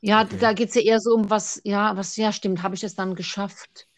[0.00, 0.36] Ja, okay.
[0.40, 2.94] da geht es ja eher so um was, ja, was, ja, stimmt, habe ich es
[2.94, 3.88] dann geschafft.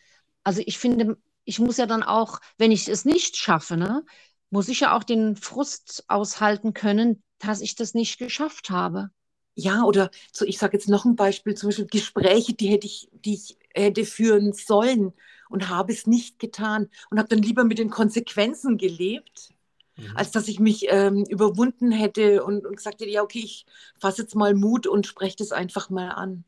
[0.44, 4.04] Also ich finde, ich muss ja dann auch, wenn ich es nicht schaffe, ne,
[4.50, 9.10] muss ich ja auch den Frust aushalten können, dass ich das nicht geschafft habe.
[9.54, 13.08] Ja, oder so, ich sage jetzt noch ein Beispiel, zum Beispiel Gespräche, die hätte ich,
[13.12, 15.12] die ich hätte führen sollen
[15.48, 19.50] und habe es nicht getan und habe dann lieber mit den Konsequenzen gelebt,
[19.96, 20.16] mhm.
[20.16, 23.66] als dass ich mich ähm, überwunden hätte und, und gesagt hätte, ja, okay, ich
[23.98, 26.44] fasse jetzt mal Mut und spreche das einfach mal an.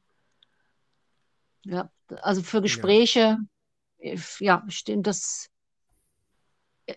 [1.64, 1.90] Ja,
[2.22, 3.38] also für Gespräche,
[3.98, 5.48] ja, ja stimmt das.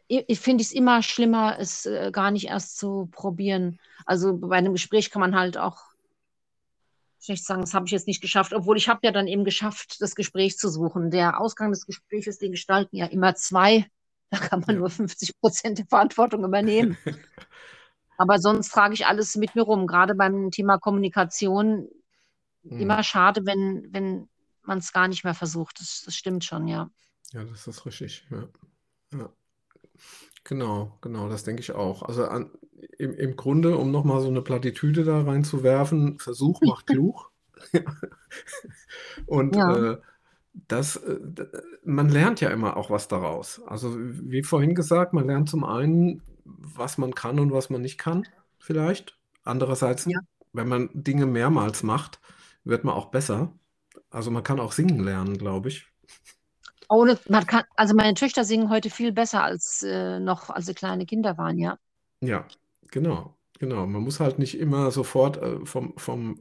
[0.08, 3.80] Ich, ich finde es immer schlimmer, es äh, gar nicht erst zu probieren.
[4.06, 5.93] Also bei einem Gespräch kann man halt auch
[7.24, 9.98] schlecht sagen, das habe ich jetzt nicht geschafft, obwohl ich habe ja dann eben geschafft,
[10.02, 11.12] das Gespräch zu suchen.
[11.12, 13.86] Der Ausgang des Gesprächs, den gestalten ja immer zwei
[14.34, 16.98] da kann man nur 50 Prozent der Verantwortung übernehmen.
[18.18, 19.86] Aber sonst trage ich alles mit mir rum.
[19.86, 21.88] Gerade beim Thema Kommunikation
[22.64, 22.80] hm.
[22.80, 24.28] immer schade, wenn, wenn
[24.64, 25.80] man es gar nicht mehr versucht.
[25.80, 26.90] Das, das, stimmt schon, ja.
[27.32, 28.26] Ja, das ist richtig.
[28.32, 28.48] Ja.
[29.20, 29.30] ja.
[30.44, 32.02] Genau, genau, das denke ich auch.
[32.02, 32.50] Also an,
[32.98, 37.32] im, im Grunde, um nochmal so eine Plattitüde da reinzuwerfen, Versuch macht klug.
[39.26, 39.94] Und ja.
[39.94, 39.98] äh,
[40.68, 41.20] das, äh,
[41.84, 43.62] man lernt ja immer auch was daraus.
[43.66, 47.98] Also wie vorhin gesagt, man lernt zum einen, was man kann und was man nicht
[47.98, 48.24] kann,
[48.60, 49.18] vielleicht.
[49.44, 50.20] Andererseits, ja.
[50.54, 52.20] wenn man Dinge mehrmals macht,
[52.64, 53.54] wird man auch besser.
[54.10, 55.88] Also man kann auch singen lernen, glaube ich.
[56.90, 60.74] Ohne, man kann, also meine Töchter singen heute viel besser als äh, noch, als sie
[60.74, 61.78] kleine Kinder waren, ja.
[62.22, 62.46] Ja,
[62.94, 63.86] genau, genau.
[63.88, 66.40] Man muss halt nicht immer sofort äh, vom, vom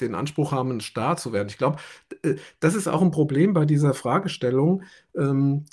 [0.00, 1.48] den Anspruch haben, ein Star zu werden.
[1.48, 1.78] Ich glaube,
[2.22, 4.82] äh, das ist auch ein Problem bei dieser Fragestellung.
[5.16, 5.66] Ähm,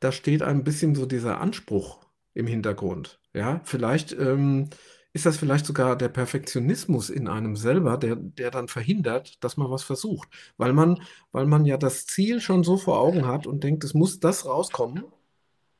[0.00, 2.00] da steht ein bisschen so dieser Anspruch
[2.34, 3.20] im Hintergrund.
[3.34, 4.68] Ja, vielleicht ähm,
[5.12, 9.70] ist das vielleicht sogar der Perfektionismus in einem selber, der, der dann verhindert, dass man
[9.70, 10.28] was versucht.
[10.56, 13.94] Weil man, weil man ja das Ziel schon so vor Augen hat und denkt, es
[13.94, 15.04] muss das rauskommen.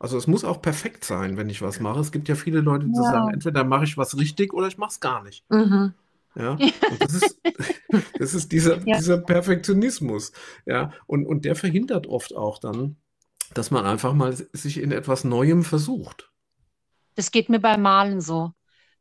[0.03, 2.01] Also es muss auch perfekt sein, wenn ich was mache.
[2.01, 3.03] Es gibt ja viele Leute, die ja.
[3.05, 5.49] sagen, entweder mache ich was richtig oder ich mache es gar nicht.
[5.49, 5.95] Mhm.
[6.35, 6.59] Ja,
[6.99, 7.41] das ist,
[8.19, 8.99] das ist dieser, ja.
[8.99, 10.33] dieser Perfektionismus.
[10.67, 12.97] Ja, und, und der verhindert oft auch dann,
[13.55, 16.33] dass man einfach mal sich in etwas Neuem versucht.
[17.15, 18.51] Das geht mir beim Malen so.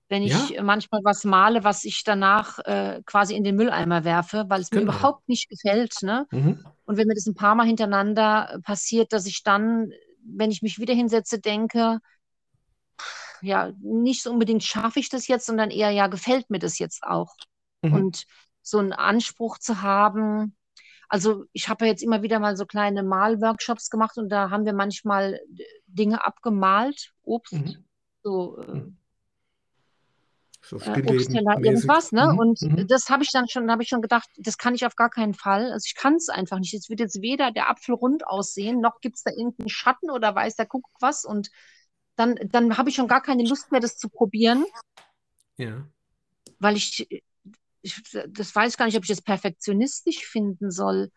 [0.08, 0.62] Wenn ich ja.
[0.62, 4.84] manchmal was male, was ich danach äh, quasi in den Mülleimer werfe, weil es genau.
[4.84, 6.04] mir überhaupt nicht gefällt.
[6.04, 6.28] Ne?
[6.30, 6.64] Mhm.
[6.86, 10.80] Und wenn mir das ein paar Mal hintereinander passiert, dass ich dann, wenn ich mich
[10.80, 12.00] wieder hinsetze, denke,
[13.42, 17.04] ja, nicht so unbedingt schaffe ich das jetzt, sondern eher, ja, gefällt mir das jetzt
[17.04, 17.36] auch.
[17.82, 17.94] Mhm.
[17.94, 18.26] Und
[18.62, 20.56] so einen Anspruch zu haben,
[21.10, 24.66] also ich habe ja jetzt immer wieder mal so kleine Malworkshops gemacht und da haben
[24.66, 25.42] wir manchmal
[25.88, 27.84] Dinge abgemalt, Obst, mhm.
[28.24, 28.98] so, äh, mhm.
[30.72, 32.32] So äh, Obstteller, irgendwas, ne?
[32.32, 32.40] Mhm.
[32.40, 32.88] Und mhm.
[32.88, 35.34] das habe ich dann schon, habe ich schon gedacht, das kann ich auf gar keinen
[35.34, 35.72] Fall.
[35.72, 36.74] Also ich kann es einfach nicht.
[36.74, 40.34] Es wird jetzt weder der Apfel rund aussehen, noch gibt es da irgendeinen Schatten oder
[40.34, 41.50] weiß der Kuckuck was und
[42.16, 44.66] dann, dann habe ich schon gar keine Lust mehr, das zu probieren.
[45.58, 45.88] Ja.
[46.60, 47.08] Weil ich,
[47.82, 51.12] ich das weiß gar nicht, ob ich das perfektionistisch finden soll.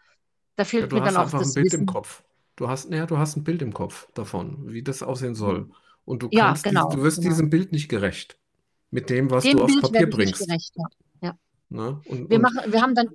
[0.57, 1.81] Da fehlt ja, mir dann auch einfach das ein Bild Wissen.
[1.81, 2.25] im Kopf.
[2.57, 5.71] Du hast, ja, du hast ein Bild im Kopf davon, wie das aussehen soll.
[6.05, 7.31] Und du, ja, genau, die, du wirst genau.
[7.31, 8.39] diesem Bild nicht gerecht.
[8.95, 10.49] Mit dem, was dem du aufs Papier bringst.
[10.49, 10.87] Ja.
[11.21, 11.39] ja.
[11.69, 12.01] Ne?
[12.07, 13.09] Und, wir, und, machen, wir haben dann,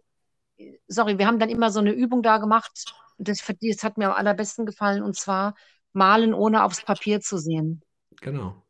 [0.90, 2.94] sorry, wir haben dann immer so eine Übung da gemacht.
[3.18, 5.02] Das, das hat mir am allerbesten gefallen.
[5.02, 5.56] Und zwar
[5.94, 7.82] malen, ohne aufs Papier zu sehen.
[8.20, 8.62] Genau.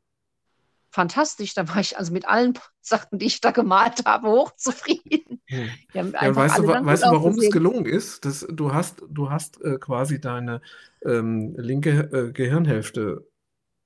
[0.92, 5.42] Fantastisch, da war ich also mit allen Sachen, die ich da gemalt habe, hochzufrieden.
[5.46, 5.70] Hm.
[5.94, 8.24] Ja, weißt du, weißt du, warum es gelungen ist?
[8.24, 10.62] Das, du hast, du hast äh, quasi deine
[11.04, 13.28] ähm, linke äh, Gehirnhälfte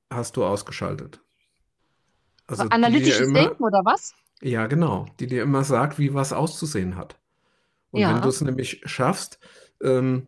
[0.09, 1.22] hast du ausgeschaltet.
[2.59, 4.13] Also Analytisches immer, Denken oder was?
[4.41, 5.05] Ja, genau.
[5.19, 7.17] Die dir immer sagt, wie was auszusehen hat.
[7.91, 8.13] Und ja.
[8.13, 9.39] wenn du es nämlich schaffst,
[9.81, 10.27] ähm,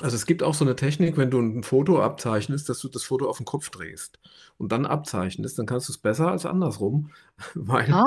[0.00, 3.04] Also es gibt auch so eine Technik, wenn du ein Foto abzeichnest, dass du das
[3.04, 4.18] Foto auf den Kopf drehst
[4.58, 7.10] und dann abzeichnest, dann kannst du es besser als andersrum,
[7.54, 8.06] weil, Ah,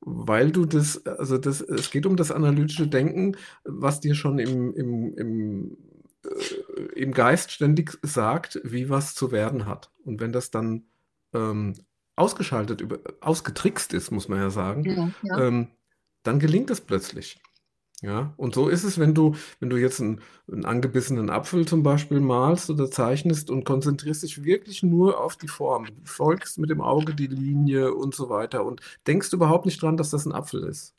[0.00, 4.72] weil du das, also das, es geht um das analytische Denken, was dir schon im,
[4.74, 5.76] im, im,
[6.24, 9.90] äh, im Geist ständig sagt, wie was zu werden hat.
[10.04, 10.84] Und wenn das dann
[11.34, 11.74] ähm,
[12.20, 15.46] ausgeschaltet, über, ausgetrickst ist, muss man ja sagen, ja, ja.
[15.48, 15.68] ähm,
[16.22, 17.40] dann gelingt es plötzlich.
[18.02, 21.82] Ja, und so ist es, wenn du, wenn du jetzt einen, einen angebissenen Apfel zum
[21.82, 26.70] Beispiel malst oder zeichnest und konzentrierst dich wirklich nur auf die Form, Du folgst mit
[26.70, 30.32] dem Auge die Linie und so weiter und denkst überhaupt nicht dran, dass das ein
[30.32, 30.94] Apfel ist.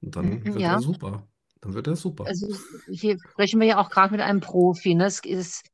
[0.00, 0.70] Und dann Mhm, wird ja.
[0.70, 1.26] er super.
[1.64, 2.26] Dann wird er super.
[2.26, 2.54] Also
[2.90, 4.94] hier sprechen wir ja auch gerade mit einem Profi.
[4.94, 5.06] Ne?
[5.06, 5.64] Es ist,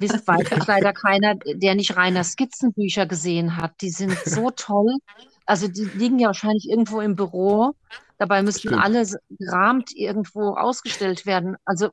[0.00, 3.80] wisst, ich leider keiner, der nicht reiner Skizzenbücher gesehen hat.
[3.80, 4.96] Die sind so toll.
[5.46, 7.74] Also die liegen ja wahrscheinlich irgendwo im Büro.
[8.18, 8.82] Dabei müssten Stimmt.
[8.82, 9.06] alle
[9.38, 11.56] gerahmt irgendwo ausgestellt werden.
[11.64, 11.90] Also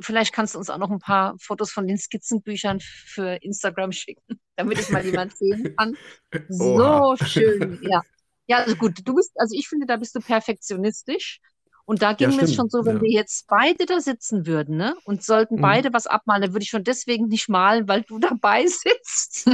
[0.00, 4.38] vielleicht kannst du uns auch noch ein paar Fotos von den Skizzenbüchern für Instagram schicken,
[4.56, 5.96] damit es mal jemand sehen kann.
[6.48, 7.16] So Oha.
[7.24, 8.02] schön, ja.
[8.46, 11.40] Ja, also gut, du bist, also ich finde, da bist du perfektionistisch.
[11.90, 13.00] Und da Ja, ging mir es schon so, wenn Ja.
[13.00, 15.60] wir jetzt beide da sitzen würden, ne, und sollten Mhm.
[15.60, 19.50] beide was abmalen, dann würde ich schon deswegen nicht malen, weil du dabei sitzt.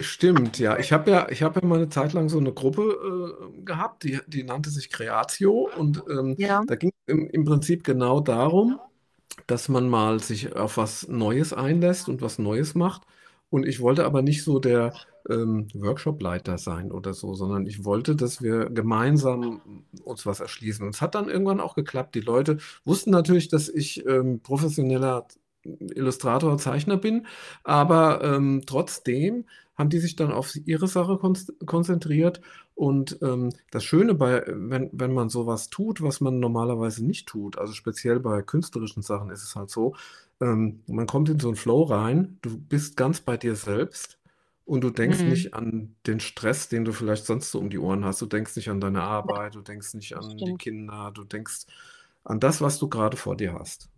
[0.00, 0.78] Stimmt, ja.
[0.78, 4.02] Ich habe ja, ich habe ja mal eine Zeit lang so eine Gruppe äh, gehabt,
[4.02, 8.20] die, die nannte sich Creatio und ähm, Ja, da ging es im, im Prinzip genau
[8.20, 8.80] darum,
[9.46, 13.02] dass man mal sich auf was Neues einlässt und was Neues macht.
[13.50, 14.94] Und ich wollte aber nicht so der
[15.30, 20.84] ähm, Workshopleiter sein oder so, sondern ich wollte, dass wir gemeinsam uns was erschließen.
[20.84, 22.14] Und es hat dann irgendwann auch geklappt.
[22.14, 25.26] Die Leute wussten natürlich, dass ich ähm, professioneller
[25.64, 27.26] Illustrator, Zeichner bin,
[27.62, 32.40] aber ähm, trotzdem haben die sich dann auf ihre Sache konz- konzentriert.
[32.74, 37.58] Und ähm, das Schöne bei, wenn, wenn man sowas tut, was man normalerweise nicht tut,
[37.58, 39.94] also speziell bei künstlerischen Sachen ist es halt so,
[40.40, 44.18] ähm, man kommt in so einen Flow rein, du bist ganz bei dir selbst
[44.64, 47.78] und du denkst mhm, nicht an den Stress, den du vielleicht sonst so um die
[47.78, 48.22] Ohren hast.
[48.22, 50.56] Du denkst nicht an deine Arbeit, du denkst nicht an die stimmt.
[50.56, 51.66] Kinder, du denkst
[52.24, 53.90] an das, was du gerade vor dir hast.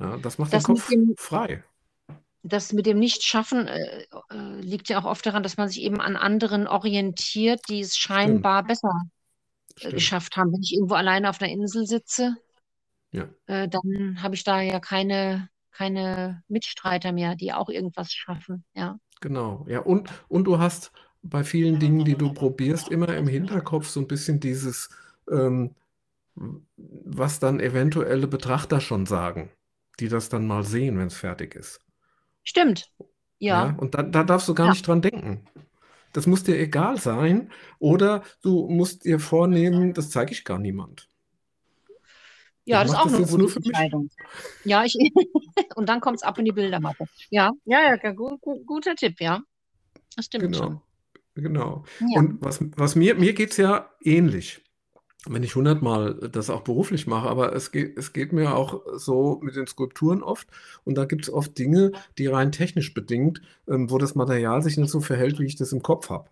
[0.00, 1.64] Ja, das macht den Das mit Kopf dem, frei.
[2.42, 6.00] das mit dem Nichtschaffen äh, äh, liegt ja auch oft daran, dass man sich eben
[6.00, 8.92] an anderen orientiert, die es Stimmt, scheinbar besser
[9.80, 9.94] äh, stimmt.
[9.94, 10.52] geschafft haben.
[10.52, 12.36] Wenn ich irgendwo alleine auf einer Insel sitze,
[13.12, 18.64] Ja, äh, dann habe ich da ja keine, keine Mitstreiter mehr, die auch irgendwas schaffen.
[18.74, 19.64] Ja, genau.
[19.68, 24.00] Ja, und, und du hast bei vielen Dingen, die du probierst, immer im Hinterkopf so
[24.00, 24.90] ein bisschen dieses,
[25.30, 25.74] ähm,
[26.76, 29.50] was dann eventuelle Betrachter schon sagen,
[30.00, 31.80] die das dann mal sehen, wenn es fertig ist.
[32.42, 32.90] stimmt.
[33.50, 35.46] Ja, Ja, und da, da darfst du gar ja, nicht dran denken.
[36.12, 37.50] Das muss dir egal sein,
[37.80, 41.08] oder du musst dir vornehmen, das zeige ich gar niemand.
[42.68, 43.56] Ja, Ich das ist auch das eine gute.
[43.56, 44.10] Entscheidung.
[44.64, 44.94] Ja, ich,
[45.76, 47.06] und dann kommt es ab in die Bildermappe.
[47.30, 49.42] Ja, ja, ja, gu gu guter Tipp, ja.
[50.16, 50.80] Das stimmt schon.
[51.34, 51.84] Genau, genau.
[52.00, 54.62] Ja, Und was, was mir, mir geht es ja ähnlich,
[55.26, 59.40] wenn ich hundertmal das auch beruflich mache, aber es geht, es geht mir auch so
[59.42, 60.48] mit den Skulpturen oft
[60.84, 64.76] und da gibt es oft Dinge, die rein technisch bedingt, ähm, wo das Material sich
[64.76, 66.30] nicht so verhält, wie ich das im Kopf habe.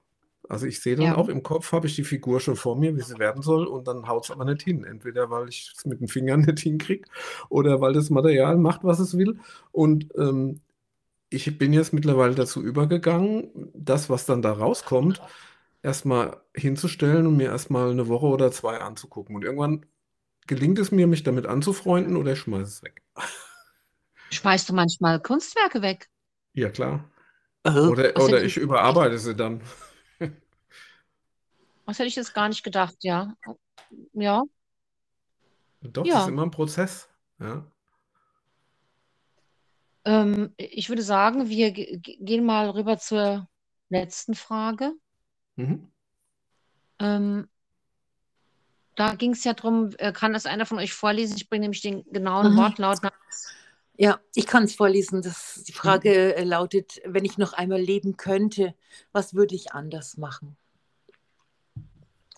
[0.48, 2.96] Also ich sehe dann ja, auch im Kopf, habe ich die Figur schon vor mir,
[2.96, 4.84] wie sie werden soll und dann haut es aber nicht hin.
[4.84, 7.08] Entweder weil ich es mit den Fingern nicht hinkriege
[7.48, 9.38] oder weil das Material macht, was es will.
[9.72, 10.60] Und ähm,
[11.28, 15.20] ich bin jetzt mittlerweile dazu übergegangen, das, was dann da rauskommt,
[15.82, 19.34] erstmal hinzustellen und mir erstmal eine Woche oder zwei anzugucken.
[19.36, 19.86] Und irgendwann
[20.46, 23.02] gelingt es mir, mich damit anzufreunden oder ich schmeiße es weg.
[24.30, 26.08] Schmeißt du manchmal Kunstwerke weg?
[26.52, 27.04] Ja, klar.
[27.64, 29.60] Oder, Was oder ich, überarbeite sie dann.
[31.86, 33.34] Was hätte ich jetzt gar nicht gedacht, ja.
[34.12, 34.42] Ja,
[35.80, 36.28] Doch, das ist ja.
[36.28, 37.08] immer ein Prozess.
[37.38, 37.64] Ja.
[40.04, 43.48] Ähm, ich würde sagen, wir ge- ge- gehen mal rüber zur
[43.88, 44.92] letzten Frage.
[45.56, 45.90] Mhm.
[46.98, 47.48] Ähm,
[48.96, 51.36] da ging es ja darum, äh, kann das einer von euch vorlesen?
[51.36, 52.56] Ich bringe nämlich den genauen Mhm.
[52.56, 53.12] Wortlaut nach.
[53.98, 55.22] Ja, ich kann es vorlesen.
[55.22, 55.76] Das, die Mhm.
[55.76, 58.74] Frage äh, lautet, wenn ich noch einmal leben könnte,
[59.12, 60.56] was würde ich anders machen?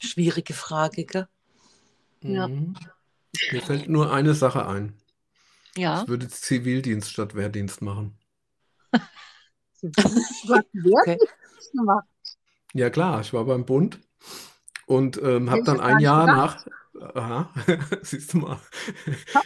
[0.01, 1.29] Schwierige Frage, gell?
[2.23, 2.75] Ja, Mhm.
[3.53, 4.95] Mir fällt nur eine Sache ein.
[5.77, 6.03] ja.
[6.03, 8.19] Ich würde Zivildienst statt Wehrdienst machen.
[9.83, 9.93] Okay.
[10.73, 12.07] Wehrdienst gemacht.
[12.75, 13.99] Ja klar, ich war beim Bund
[14.87, 16.67] und ähm, habe dann ein Jahr nach,
[17.15, 17.51] aha,
[18.03, 18.59] siehst du mal,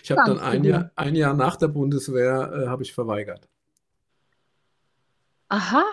[0.02, 0.64] ich habe dann ein.
[0.64, 3.48] Jahr, ein Jahr nach der Bundeswehr äh, habe ich verweigert.
[5.48, 5.84] Aha,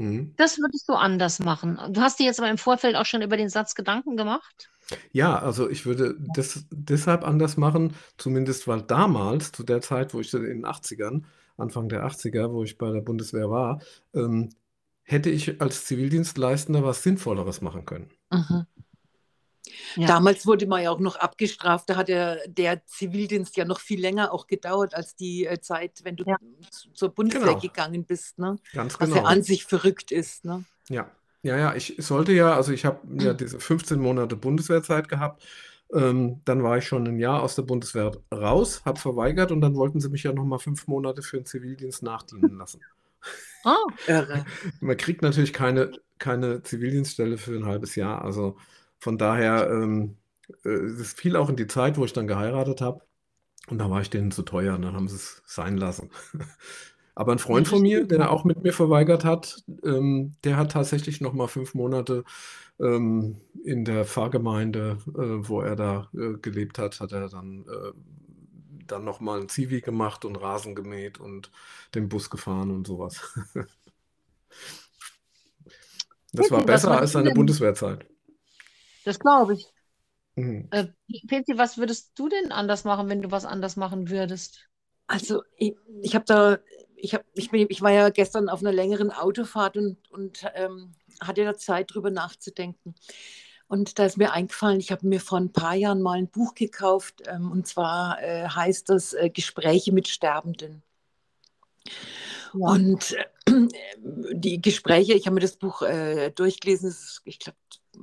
[0.00, 0.32] Mhm.
[0.38, 1.78] Das würdest du anders machen.
[1.90, 4.70] Du hast dir jetzt aber im Vorfeld auch schon über den Satz Gedanken gemacht?
[5.12, 10.20] Ja, also ich würde das deshalb anders machen, zumindest weil damals, zu der Zeit, wo
[10.20, 11.26] ich in den 80ern,
[11.58, 13.82] Anfang der 80er, wo ich bei der Bundeswehr war,
[14.14, 14.48] ähm,
[15.02, 18.10] hätte ich als Zivildienstleistender was Sinnvolleres machen können.
[18.30, 18.66] Mhm.
[19.96, 20.06] Ja.
[20.06, 21.88] Damals wurde man ja auch noch abgestraft.
[21.90, 26.00] Da hat der, der Zivildienst ja noch viel länger auch gedauert als die äh, Zeit,
[26.04, 26.36] wenn du Ja.
[26.92, 27.60] zur Bundeswehr Genau.
[27.60, 28.38] gegangen bist.
[28.38, 28.56] Ne?
[28.72, 29.26] Ganz Was ja genau.
[29.28, 30.44] an sich verrückt ist.
[30.44, 30.64] Ne?
[30.88, 31.10] Ja,
[31.42, 35.42] ja, ja, ich sollte ja, also ich habe ja diese 15 Monate Bundeswehrzeit gehabt.
[35.92, 39.74] Ähm, dann war ich schon ein Jahr aus der Bundeswehr raus, habe verweigert und dann
[39.74, 42.80] wollten sie mich ja nochmal fünf Monate für den Zivildienst nachdienen lassen.
[43.62, 44.46] Ah, Irre.
[44.80, 48.24] Man kriegt natürlich keine, keine Zivildienststelle für ein halbes Jahr.
[48.24, 48.56] Also
[49.00, 50.16] von daher, ähm,
[50.64, 53.00] äh, es fiel auch in die Zeit, wo ich dann geheiratet habe.
[53.68, 56.10] Und da war ich denen zu teuer und dann haben sie es sein lassen.
[57.14, 61.20] Aber ein Freund von mir, der auch mit mir verweigert hat, ähm, der hat tatsächlich
[61.20, 62.24] noch mal fünf Monate
[62.78, 67.92] ähm, in der Pfarrgemeinde, äh, wo er da äh, gelebt hat, hat er dann, äh,
[68.86, 71.50] dann noch mal ein Zivi gemacht und Rasen gemäht und
[71.94, 73.20] den Bus gefahren und sowas.
[76.32, 78.06] Das war besser als seine Bundeswehrzeit.
[79.04, 79.72] Das glaube ich.
[80.36, 80.68] Mhm.
[80.70, 80.86] Äh,
[81.26, 84.68] Petzi, was würdest du denn anders machen, wenn du was anders machen würdest?
[85.06, 86.58] Also ich, ich habe da,
[86.96, 90.94] ich, hab, ich, bin, ich war ja gestern auf einer längeren Autofahrt und, und ähm,
[91.20, 92.94] hatte da Zeit, drüber nachzudenken.
[93.66, 96.54] Und da ist mir eingefallen, ich habe mir vor ein paar Jahren mal ein Buch
[96.54, 100.82] gekauft ähm, und zwar äh, heißt das äh, Gespräche mit Sterbenden.
[102.52, 102.68] Ja.
[102.68, 103.24] Und äh,
[104.32, 107.58] die Gespräche, ich habe mir das Buch äh, durchgelesen, ist, ich glaube,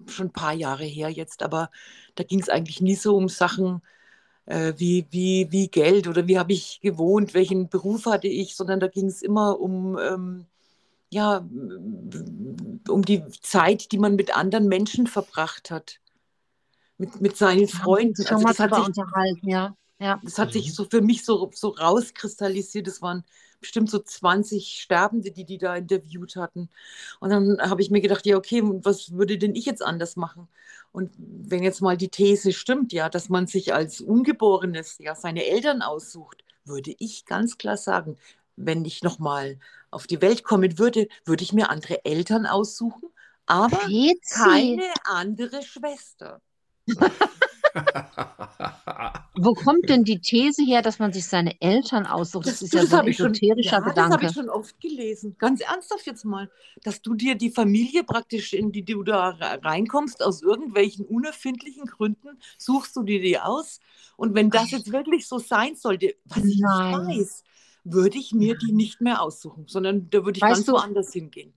[0.07, 1.69] schon ein paar Jahre her jetzt, aber
[2.15, 3.81] da ging es eigentlich nie so um Sachen
[4.45, 8.79] äh, wie, wie, wie Geld oder wie habe ich gewohnt, welchen Beruf hatte ich, sondern
[8.79, 10.45] da ging es immer um, ähm,
[11.09, 11.45] ja,
[12.89, 15.99] um die Zeit, die man mit anderen Menschen verbracht hat.
[16.97, 18.15] Mit, mit seinen Freunden.
[18.15, 19.75] schon Also mal das hat sich unterhalten, ja.
[19.99, 20.19] Ja.
[20.23, 20.53] das hat Mhm.
[20.53, 22.87] sich so für mich so, so rauskristallisiert.
[22.87, 23.23] Das waren
[23.59, 26.69] bestimmt so 20 Sterbende, die die da interviewt hatten.
[27.19, 30.47] Und dann habe ich mir gedacht, ja, okay, was würde denn ich jetzt anders machen?
[30.91, 35.45] Und wenn jetzt mal die These stimmt, ja, dass man sich als Ungeborenes, ja, seine
[35.45, 38.17] Eltern aussucht, würde ich ganz klar sagen,
[38.55, 39.59] wenn ich nochmal
[39.91, 43.09] auf die Welt kommen würde, würde ich mir andere Eltern aussuchen,
[43.45, 46.41] aber Petzi, keine andere Schwester.
[49.37, 52.45] wo kommt denn die These her, dass man sich seine Eltern aussucht?
[52.47, 54.17] Das, Das, ist du, ja das so ein habe ich schon, esoterischer ja, das habe
[54.17, 54.25] Gedanke.
[54.25, 55.35] ich schon oft gelesen.
[55.37, 56.49] Ganz ernsthaft jetzt mal,
[56.83, 61.85] dass du dir die Familie praktisch, in die du da re- reinkommst, aus irgendwelchen unerfindlichen
[61.85, 63.79] Gründen, suchst du dir die aus.
[64.15, 67.07] Und wenn das jetzt wirklich so sein sollte, was ich Nein.
[67.07, 67.43] nicht weiß,
[67.83, 71.13] würde ich mir die nicht mehr aussuchen, sondern da würde ich Weißt ganz du, woanders
[71.13, 71.53] hingehen.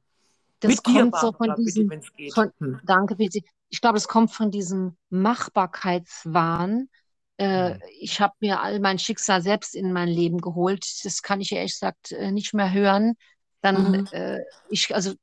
[0.60, 2.32] Das Mit dir, kommt so von bitte, diesem, geht.
[2.34, 2.80] von, Hm.
[2.84, 3.44] danke, Petzi.
[3.70, 6.88] Ich glaube, es kommt von diesem Machbarkeitswahn.
[7.40, 10.84] Äh, ich habe mir all mein Schicksal selbst in mein Leben geholt.
[11.04, 13.14] Das kann ich ehrlich gesagt äh, nicht mehr hören.
[13.62, 14.08] Dann, Mhm.
[14.10, 15.14] äh, ich, also,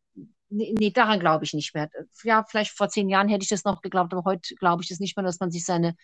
[0.49, 1.89] nee, nee, daran glaube ich nicht mehr.
[2.23, 4.99] Ja, vielleicht vor zehn Jahren hätte ich das noch geglaubt, aber heute glaube ich das
[4.99, 5.95] nicht mehr, dass man sich seine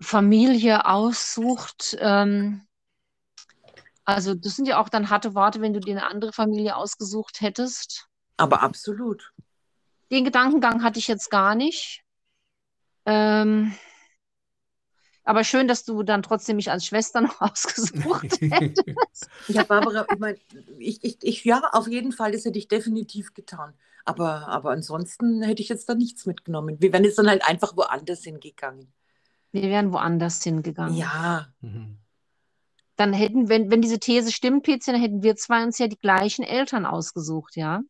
[0.00, 1.96] Familie aussucht.
[1.98, 2.66] Ähm,
[4.04, 7.40] also, das sind ja auch dann harte Worte, wenn du dir eine andere Familie ausgesucht
[7.40, 8.06] hättest.
[8.36, 9.32] Aber absolut.
[10.10, 12.02] Den Gedankengang hatte ich jetzt gar nicht.
[13.06, 13.74] Ähm,
[15.24, 19.28] aber schön, dass du dann trotzdem mich als Schwester noch ausgesucht hättest.
[19.48, 20.38] Ja, Barbara, ich meine,
[20.78, 23.74] ich, ich, ich, ja, auf jeden Fall, das hätte ich definitiv getan.
[24.04, 26.76] Aber, aber ansonsten hätte ich jetzt da nichts mitgenommen.
[26.80, 28.92] Wir wären jetzt dann halt einfach woanders hingegangen.
[29.52, 30.96] Wir wären woanders hingegangen.
[30.96, 31.98] Ja, Mhm.
[32.96, 35.98] Dann hätten, wenn, wenn diese These stimmt, Pizzi, dann hätten wir zwei uns ja die
[35.98, 37.80] gleichen Eltern ausgesucht, ja.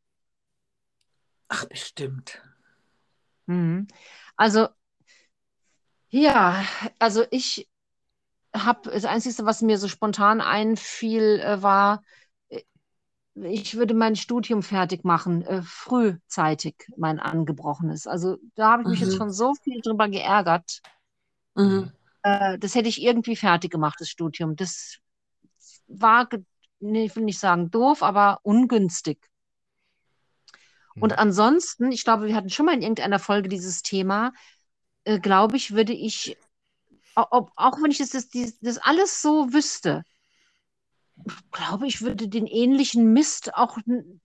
[1.49, 2.41] ach, bestimmt.
[3.47, 3.89] Mhm.
[4.37, 4.69] Also,
[6.13, 6.65] ja,
[7.01, 7.69] also ich
[8.57, 12.03] habe, das Einzige, was mir so spontan einfiel, äh, war,
[12.51, 12.63] äh,
[13.37, 18.07] ich würde mein Studium fertig machen, äh, frühzeitig mein angebrochenes.
[18.07, 19.19] Also da habe ich mich jetzt Mhm.
[19.19, 20.81] schon so viel drüber geärgert.
[21.57, 21.93] Mhm.
[22.23, 24.57] Das hätte ich irgendwie fertig gemacht, das Studium.
[24.57, 24.99] Das
[25.89, 26.29] war,
[26.81, 29.19] nee, ich will nicht sagen doof, aber ungünstig.
[30.99, 31.19] Und Mhm.
[31.19, 34.33] ansonsten, ich glaube, wir hatten schon mal in irgendeiner Folge dieses Thema,
[35.05, 36.37] äh, glaube ich, würde ich,
[37.17, 40.05] ob, auch wenn ich das, das, das alles so wüsste,
[41.53, 43.79] glaube ich, würde den ähnlichen Mist auch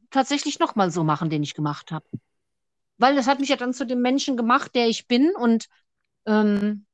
[0.10, 2.06] tatsächlich nochmal so machen, den ich gemacht habe.
[2.98, 5.32] Weil das hat mich ja dann zu dem Menschen gemacht, der ich bin.
[5.36, 5.68] Und
[6.26, 6.86] ähm,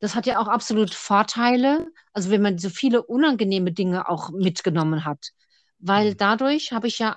[0.00, 1.86] das hat ja auch absolut Vorteile.
[2.12, 5.30] Also wenn man so viele unangenehme Dinge auch mitgenommen hat.
[5.78, 6.16] Weil Mhm.
[6.18, 7.16] dadurch habe ich ja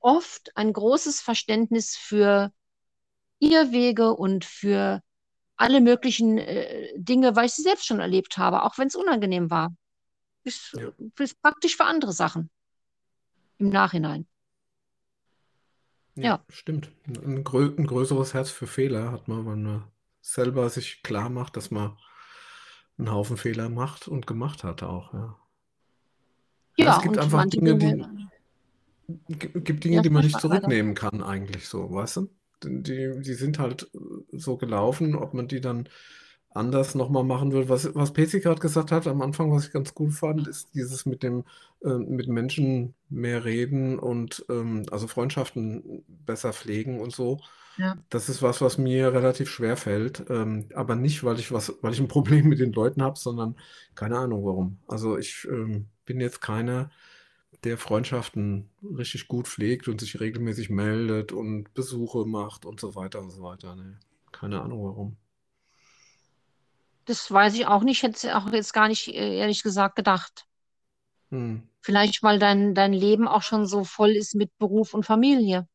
[0.00, 2.52] oft ein großes Verständnis für
[3.42, 5.00] Irrwege und für
[5.56, 9.50] alle möglichen äh, Dinge, weil ich sie selbst schon erlebt habe, auch wenn es unangenehm
[9.50, 9.74] war.
[10.44, 10.90] Ist, Ja.
[11.18, 12.50] ist praktisch für andere Sachen
[13.58, 14.26] im Nachhinein.
[16.14, 16.44] Ja, Ja.
[16.48, 16.90] stimmt.
[17.06, 19.84] Ein, grö ein größeres Herz für Fehler hat man, wenn man
[20.20, 21.96] selber sich klar macht, dass man
[22.98, 25.38] einen Haufen Fehler macht und gemacht hat auch, ja.
[26.76, 31.68] Ja, es gibt einfach Dinge, die, gi- gibt Dinge, die man nicht zurücknehmen kann, eigentlich
[31.68, 32.30] so, weißt du?
[32.64, 35.88] Die, die sind halt äh, so gelaufen, ob man die dann
[36.54, 37.68] anders nochmal machen will.
[37.68, 41.06] Was, was Pezi gerade gesagt hat am Anfang, was ich ganz gut fand, ist dieses
[41.06, 41.44] mit dem
[41.84, 47.40] äh, mit Menschen mehr reden und ähm, also Freundschaften besser pflegen und so.
[47.78, 47.96] Ja.
[48.10, 50.24] Das ist was, was mir relativ schwer fällt.
[50.28, 53.56] Ähm, aber nicht, weil ich was, weil ich ein Problem mit den Leuten habe, sondern
[53.94, 54.78] keine Ahnung warum.
[54.86, 56.90] Also ich ähm, bin jetzt keiner,
[57.64, 63.20] der Freundschaften richtig gut pflegt und sich regelmäßig meldet und Besuche macht und so weiter
[63.20, 63.76] und so weiter.
[63.76, 63.96] Nee,
[64.32, 65.16] keine Ahnung warum.
[67.04, 70.46] Das weiß ich auch nicht, hätte auch jetzt gar nicht, äh, ehrlich gesagt, gedacht.
[71.30, 71.62] Hm.
[71.80, 75.66] Vielleicht, weil dein, dein Leben auch schon so voll ist mit Beruf und Familie.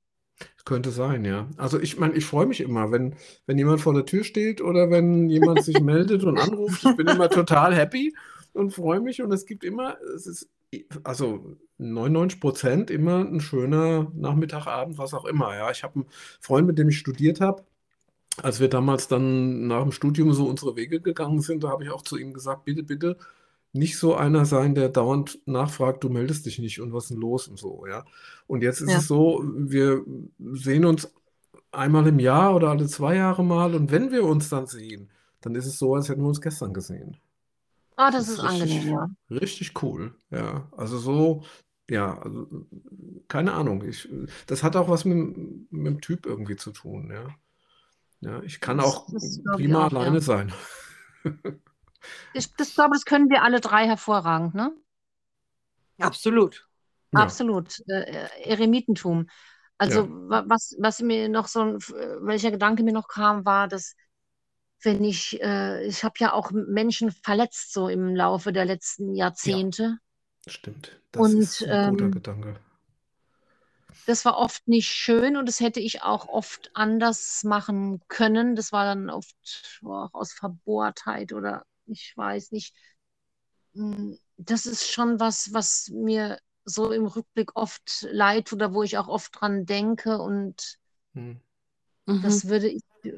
[0.66, 1.50] Könnte sein, ja.
[1.58, 3.16] Also ich meine, ich freue mich immer, wenn,
[3.46, 6.84] wenn jemand vor der Tür steht oder wenn jemand sich meldet und anruft.
[6.86, 8.16] Ich bin immer total happy
[8.54, 10.50] und freue mich und es gibt immer, es ist
[11.04, 15.56] also 99 Prozent immer ein schöner Nachmittag, Abend, was auch immer.
[15.56, 16.06] Ja, ich habe einen
[16.42, 17.64] Freund, mit dem ich studiert habe.
[18.44, 21.92] Als wir damals dann nach dem Studium so unsere Wege gegangen sind, da habe ich
[21.92, 23.18] auch zu ihm gesagt, bitte, bitte
[23.74, 27.20] nicht so einer sein, der dauernd nachfragt, du meldest dich nicht und was ist denn
[27.20, 28.06] los und so, ja.
[28.48, 28.98] Und jetzt ist Ja.
[29.00, 30.04] es so, wir
[30.54, 31.14] sehen uns
[31.72, 35.10] einmal im Jahr oder alle zwei Jahre mal und wenn wir uns dann sehen,
[35.42, 37.18] dann ist es so, als hätten wir uns gestern gesehen.
[37.98, 39.08] Ah, das Das ist ist richtig, angenehm, ja.
[39.30, 40.70] richtig cool, ja.
[40.78, 41.44] Also so,
[41.90, 42.48] ja, also,
[43.28, 43.84] keine Ahnung.
[43.88, 44.10] Ich,
[44.48, 45.38] das hat auch was mit,
[45.72, 47.28] mit dem Typ irgendwie zu tun, ja.
[48.22, 50.14] Ja, ich kann Das, auch das prima auch, ja.
[50.14, 50.54] alleine sein.
[52.32, 54.74] Ich das glaube, das können wir alle drei hervorragend, ne?
[56.00, 56.68] Absolut.
[57.12, 57.82] Ja, Absolut.
[57.88, 59.28] Äh, äh, Eremitentum.
[59.78, 61.78] Also ja, wa- was, was mir noch so, ein-
[62.22, 63.96] welcher Gedanke mir noch kam, war, dass
[64.84, 69.60] wenn ich, äh, ich habe ja auch Menschen verletzt so im Laufe der letzten ja,
[69.62, 69.98] Jahrzehnte.
[70.48, 71.00] stimmt.
[71.12, 72.60] Das ist Und ein guter ähm, Gedanke.
[74.06, 78.56] das war oft nicht schön und das hätte ich auch oft anders machen können.
[78.56, 79.36] Das war dann oft
[79.84, 82.74] auch aus Verbohrtheit oder ich weiß nicht.
[83.74, 88.84] Mm, Das ist schon was, was mir so im Rückblick oft leid tut oder wo
[88.84, 90.78] ich auch oft dran denke und
[91.16, 91.42] Hm.
[92.08, 92.22] Mhm.
[92.22, 93.12] das würde ich, äh,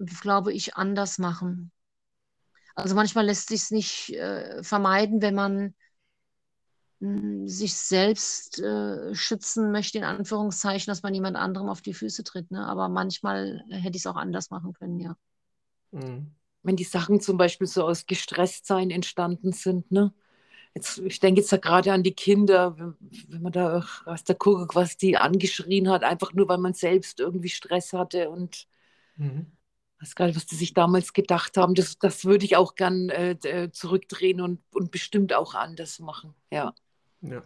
[0.00, 1.72] glaube ich, anders machen.
[2.74, 5.74] Also manchmal lässt sich es nicht äh, vermeiden, wenn man
[7.00, 12.24] mh, sich selbst äh, schützen möchte, in Anführungszeichen, dass man jemand anderem auf die Füße
[12.24, 12.50] tritt.
[12.50, 12.66] Ne?
[12.66, 15.16] Aber manchmal hätte ich es auch anders machen können, ja.
[15.92, 16.32] Hm.
[16.62, 20.12] Wenn die Sachen zum Beispiel so aus Gestresstsein entstanden sind, ne?
[20.74, 22.96] Jetzt, ich denke jetzt da gerade an die Kinder, wenn,
[23.28, 26.74] wenn man da auch aus der Kuckuck, was die angeschrien hat, einfach nur, weil man
[26.74, 28.68] selbst irgendwie Stress hatte und
[29.16, 29.46] Mhm.
[30.00, 31.74] Weiß gar nicht, was die sich damals gedacht haben.
[31.74, 36.34] Das, das würde ich auch gern äh, äh, zurückdrehen und, und bestimmt auch anders machen.
[36.50, 36.74] Ja.
[37.20, 37.42] Ja.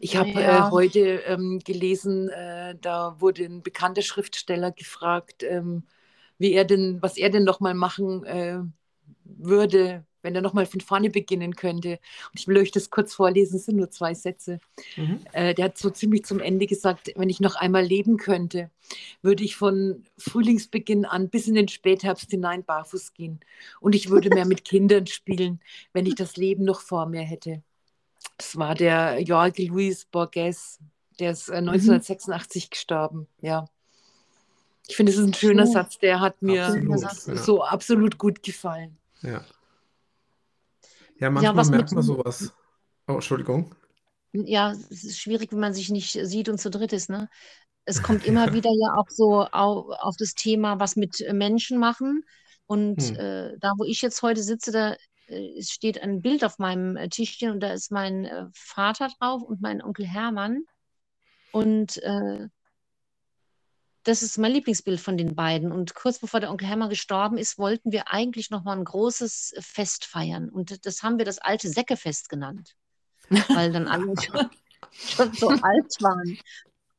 [0.00, 5.84] Ich habe äh, Ja, heute ähm, gelesen, äh, da wurde ein bekannter Schriftsteller gefragt, ähm,
[6.38, 8.58] wie er denn, was er denn noch mal machen äh,
[9.24, 12.00] würde, wenn er noch mal von vorne beginnen könnte.
[12.30, 14.58] Und ich will euch das kurz vorlesen, es sind nur zwei Sätze.
[14.96, 15.20] Mhm.
[15.32, 18.70] Äh, der hat so ziemlich zum Ende gesagt, wenn ich noch einmal leben könnte,
[19.22, 23.38] würde ich von Frühlingsbeginn an bis in den Spätherbst hinein barfuß gehen.
[23.80, 25.60] Und ich würde mehr mit Kindern spielen,
[25.92, 27.62] wenn ich das Leben noch vor mir hätte.
[28.36, 30.80] Das war der Jorge Luis Borges,
[31.20, 31.68] der ist äh, mhm.
[31.68, 33.28] 1986 gestorben.
[33.40, 33.68] Ja,
[34.88, 37.26] ich finde, es ist ein schöner Schön, Satz, der hat mir Absolut, Satz.
[37.26, 37.36] ja.
[37.36, 38.96] so absolut gut gefallen.
[39.22, 39.44] Ja.
[41.18, 42.54] Ja, Ja, manchmal mit, merkt man sowas.
[43.08, 43.74] Oh, Entschuldigung.
[44.32, 47.28] ja, es ist schwierig, wenn man sich nicht sieht und zu dritt ist, ne?
[47.86, 51.78] Es kommt immer wieder ja auch so au- auf das Thema, was mit äh, Menschen
[51.78, 52.22] machen.
[52.66, 53.16] Und Hm.
[53.16, 54.96] äh, da, wo ich jetzt heute sitze, da
[55.28, 59.42] äh, steht ein Bild auf meinem äh, Tischchen und da ist mein äh, Vater drauf
[59.42, 60.64] und mein Onkel Hermann.
[61.52, 62.48] Und äh,
[64.06, 65.72] das ist mein Lieblingsbild von den beiden.
[65.72, 69.54] Und kurz bevor der Onkel Hermann gestorben ist, wollten wir eigentlich noch mal ein großes
[69.58, 70.48] Fest feiern.
[70.48, 72.76] Und das haben wir das alte Säckefest genannt,
[73.48, 74.48] weil dann alle schon,
[74.92, 76.38] schon so alt waren.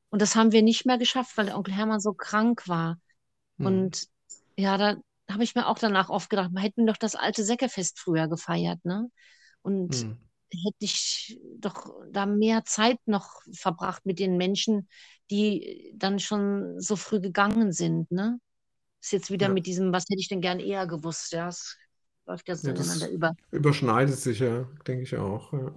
[0.10, 3.00] Und das haben wir nicht mehr geschafft, weil der Onkel Hermann so krank war.
[3.58, 3.66] Hm.
[3.66, 4.08] Und
[4.58, 4.98] ja, da
[5.32, 8.84] habe ich mir auch danach oft gedacht, wir hätten doch das alte Säckefest früher gefeiert,
[8.84, 9.10] ne?
[9.62, 10.18] Und Hm.
[10.52, 14.88] Hätte ich doch da mehr Zeit noch verbracht mit den Menschen,
[15.32, 18.40] die dann schon so früh gegangen sind, ne?
[19.02, 19.54] Ist jetzt wieder Ja.
[19.54, 21.78] mit diesem, was hätte ich denn gern eher gewusst, ja, es
[22.28, 23.34] läuft ja so Ja, ineinander über.
[23.52, 25.54] überschneidet sich ja, denke ich auch.
[25.54, 25.74] Ja,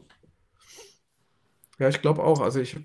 [1.79, 2.41] ja ich glaube auch.
[2.41, 2.77] Also ich,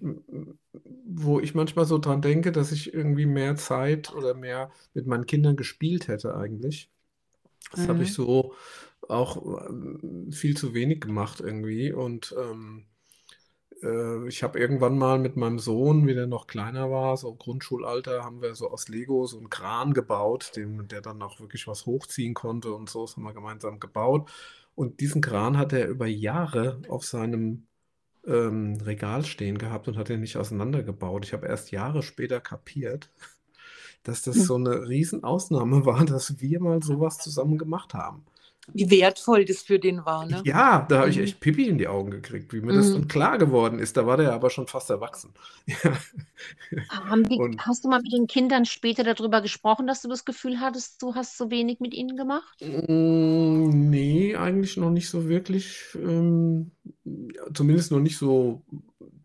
[1.06, 5.26] wo ich manchmal so dran denke, dass ich irgendwie mehr Zeit oder mehr mit meinen
[5.26, 6.90] Kindern gespielt hätte eigentlich.
[7.72, 8.14] Das habe ich Mhm.
[8.14, 8.56] so
[9.10, 11.91] auch ähm, viel zu wenig gemacht irgendwie.
[11.93, 12.86] Und ähm,
[13.84, 18.24] äh, ich habe irgendwann mal mit meinem Sohn, wie der noch kleiner war, so Grundschulalter,
[18.24, 21.86] haben wir so aus Lego so einen Kran gebaut, den, der dann auch wirklich was
[21.86, 23.06] hochziehen konnte und so.
[23.06, 24.30] Das haben wir gemeinsam gebaut.
[24.76, 27.68] Und diesen Kran hat er über Jahre auf seinem
[28.28, 31.26] ähm, Regal stehen gehabt und hat den nicht auseinandergebaut.
[31.26, 33.10] Ich habe erst Jahre später kapiert,
[34.03, 34.43] dass das Hm.
[34.43, 38.26] so eine Riesenausnahme war, dass wir mal sowas zusammen gemacht haben.
[38.74, 40.45] Wie wertvoll das für den war, ne?
[40.45, 41.20] Ja, da habe ich Mhm.
[41.20, 43.07] echt Pipi in die Augen gekriegt, wie mir das dann Mhm.
[43.07, 43.95] klar geworden ist.
[43.97, 45.34] Da war der aber schon fast erwachsen.
[45.68, 45.97] Ja.
[46.89, 50.26] Haben die, Und hast du mal mit den Kindern später darüber gesprochen, dass du das
[50.26, 52.57] Gefühl hattest, du hast so wenig mit ihnen gemacht?
[52.61, 56.72] Mm, Nee, eigentlich noch nicht so wirklich, ähm,
[57.53, 58.63] zumindest noch nicht so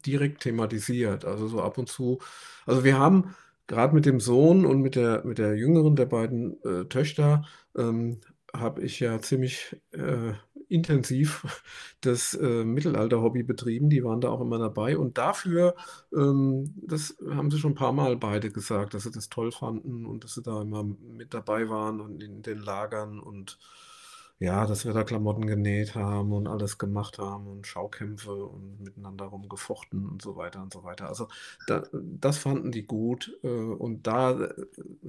[0.07, 1.25] direkt thematisiert.
[1.25, 2.19] Also so ab und zu.
[2.67, 3.35] Also wir haben
[3.67, 7.45] gerade mit dem Sohn und mit der, mit der jüngeren der beiden äh, Töchter,
[7.77, 8.21] ähm,
[8.55, 10.33] habe ich ja ziemlich äh,
[10.69, 11.45] intensiv
[12.01, 13.91] das äh, Mittelalter-Hobby betrieben.
[13.91, 14.97] Die waren da auch immer dabei.
[14.97, 15.75] Und dafür,
[16.15, 20.07] ähm, das haben sie schon ein paar Mal beide gesagt, dass sie das toll fanden
[20.07, 23.59] und dass sie da immer mit dabei waren und in den Lagern und
[24.41, 29.27] ja, dass wir da Klamotten genäht haben und alles gemacht haben und Schaukämpfe und miteinander
[29.27, 31.09] rumgefochten und so weiter und so weiter.
[31.09, 31.29] Also
[31.67, 33.39] da, das fanden die gut.
[33.45, 34.55] äh, Und da äh,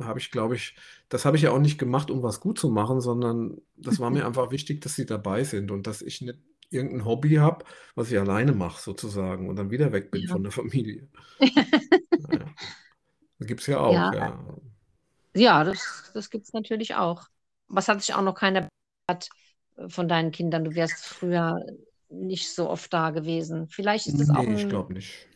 [0.02, 0.76] habe ich, glaube ich,
[1.10, 4.12] das habe ich ja auch nicht gemacht, um was gut zu machen, sondern das war
[4.12, 7.66] mir einfach wichtig, dass sie dabei sind und dass ich nicht irgendein Hobby habe,
[7.96, 10.32] was ich alleine mache sozusagen und dann wieder weg bin Ja.
[10.32, 11.08] von der Familie.
[12.32, 12.56] Ja.
[13.40, 14.58] Das gibt es ja auch, Ja, ja.
[15.36, 17.28] ja, das, das gibt es natürlich auch.
[17.68, 18.68] Was hat sich auch noch keiner
[19.10, 19.30] hat
[19.90, 20.64] von deinen Kindern?
[20.66, 21.60] Du wärst früher
[22.10, 23.68] nicht so oft da gewesen.
[23.70, 25.28] Vielleicht ist das auch Nee, ich ein glaube nicht.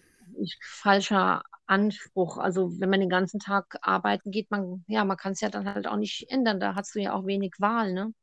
[0.62, 2.38] falscher Anspruch.
[2.38, 5.66] Also wenn man den ganzen Tag arbeiten geht, man, ja, man kann es ja dann
[5.74, 6.60] halt auch nicht ändern.
[6.60, 8.14] Da hast du ja auch wenig Wahl, ne?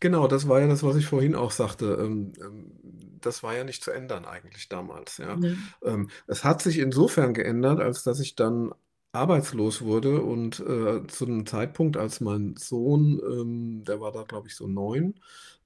[0.00, 1.98] Genau, das war ja das, was ich vorhin auch sagte.
[2.00, 2.72] Ähm, ähm,
[3.20, 5.40] das war ja nicht zu ändern eigentlich damals, ja.
[5.82, 8.72] Ähm, es hat sich insofern geändert, als dass ich dann
[9.12, 14.48] arbeitslos wurde und äh, zu einem Zeitpunkt, als mein Sohn, ähm, der war da, glaube
[14.48, 15.14] ich, so neun,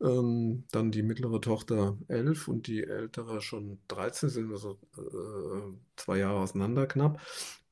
[0.01, 5.75] ähm, dann die mittlere Tochter elf und die ältere schon 13, sind wir so äh,
[5.97, 7.21] zwei Jahre auseinander knapp.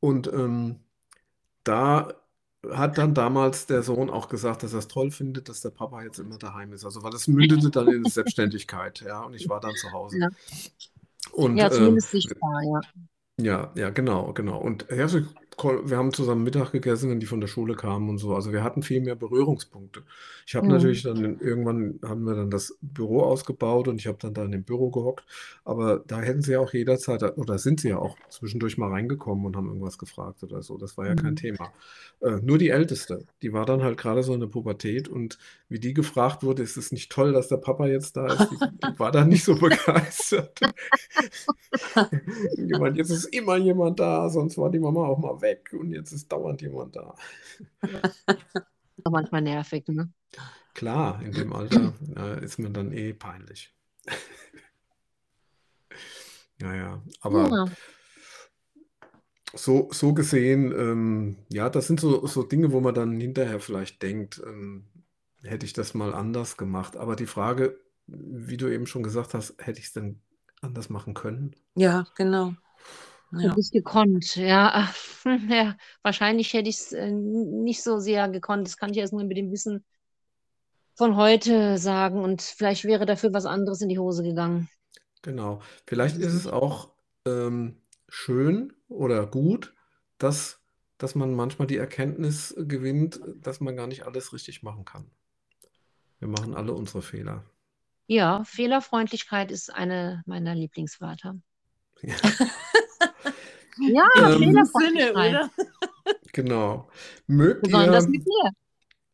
[0.00, 0.80] Und ähm,
[1.64, 2.14] da
[2.70, 6.02] hat dann damals der Sohn auch gesagt, dass er es toll findet, dass der Papa
[6.02, 6.84] jetzt immer daheim ist.
[6.84, 10.18] Also, weil das mündete dann in Selbstständigkeit, ja, und ich war dann zu Hause.
[10.18, 10.28] Ja.
[11.32, 12.80] Und Ja, ähm, zumindest sichtbar, ja.
[13.38, 14.58] ja, ja, genau, genau.
[14.58, 15.20] Und so,
[15.64, 18.34] wir haben zusammen Mittag gegessen, wenn die von der Schule kamen und so.
[18.34, 20.02] Also wir hatten viel mehr Berührungspunkte.
[20.46, 20.72] Ich habe Mhm.
[20.72, 24.52] natürlich dann irgendwann haben wir dann das Büro ausgebaut und ich habe dann da in
[24.52, 25.24] dem Büro gehockt.
[25.64, 29.44] Aber da hätten sie ja auch jederzeit oder sind sie ja auch zwischendurch mal reingekommen
[29.46, 30.78] und haben irgendwas gefragt oder so.
[30.78, 31.36] Das war ja kein Mhm.
[31.36, 31.72] Thema.
[32.20, 35.38] Äh, nur die Älteste, die war dann halt gerade so in der Pubertät und
[35.68, 38.56] wie die gefragt wurde, ist es nicht toll, dass der Papa jetzt da ist, die,
[38.58, 40.60] die war dann nicht so begeistert.
[42.78, 46.12] Meint, jetzt ist immer jemand da, sonst war die Mama auch mal weg und jetzt
[46.12, 47.14] ist dauernd jemand da.
[49.04, 50.12] Auch manchmal nervig, ne?
[50.74, 53.74] Klar, in dem Alter äh, ist man dann eh peinlich.
[56.60, 57.64] Ja, ja, aber Ja.
[59.54, 64.02] so, so gesehen, ähm, ja, das sind so, so Dinge, wo man dann hinterher vielleicht
[64.02, 64.84] denkt, ähm,
[65.42, 66.96] hätte ich das mal anders gemacht.
[66.96, 70.20] Aber die Frage, wie du eben schon gesagt hast, hätte ich es denn
[70.60, 71.56] anders machen können?
[71.74, 72.52] Ja, genau.
[73.32, 73.54] Du Ja.
[73.54, 74.92] bist gekonnt, ja.
[75.48, 78.66] Ja, wahrscheinlich hätte ich es äh, nicht so sehr gekonnt.
[78.66, 79.84] Das kann ich erst nur mit dem Wissen
[80.96, 82.22] von heute sagen.
[82.22, 84.68] Und vielleicht wäre dafür was anderes in die Hose gegangen.
[85.22, 85.60] Genau.
[85.86, 86.92] Vielleicht ist es auch
[87.26, 87.76] ähm,
[88.08, 89.74] schön oder gut,
[90.18, 90.60] dass,
[90.98, 95.10] dass man manchmal die Erkenntnis gewinnt, dass man gar nicht alles richtig machen kann.
[96.18, 97.44] Wir machen alle unsere Fehler.
[98.06, 101.36] Ja, Fehlerfreundlichkeit ist eine meiner Lieblingswörter.
[102.02, 102.16] Ja,
[103.80, 105.34] Ja, Ähm, In diesem Sinne, Fehlerfreundlichkeit.
[105.34, 105.50] oder?
[106.32, 106.88] genau.
[107.26, 108.50] Mögt Besonders ihr, mit mir.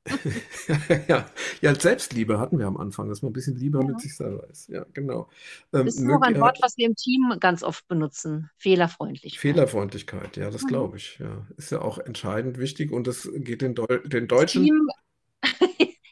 [1.08, 1.26] ja,
[1.60, 3.86] ja, Selbstliebe hatten wir am Anfang, dass man ein bisschen lieber Ja.
[3.88, 4.68] mit sich selber ist.
[4.68, 5.28] Ja, genau.
[5.72, 8.48] Ähm, Das ist auch ein ihr Wort, was wir im Team ganz oft benutzen.
[8.56, 9.40] Fehlerfreundlichkeit.
[9.40, 10.36] Fehlerfreundlichkeit?
[10.36, 10.66] Ja, das Mhm.
[10.68, 11.18] glaube ich.
[11.18, 14.62] Ja, ist ja auch entscheidend wichtig und das geht den, Deu den Deutschen.
[14.64, 14.88] Team,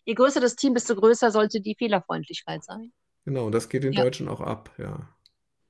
[0.04, 2.92] je größer das Team, desto größer sollte die Fehlerfreundlichkeit sein.
[3.24, 4.02] Genau, und das geht den Ja.
[4.02, 5.08] Deutschen auch ab, ja.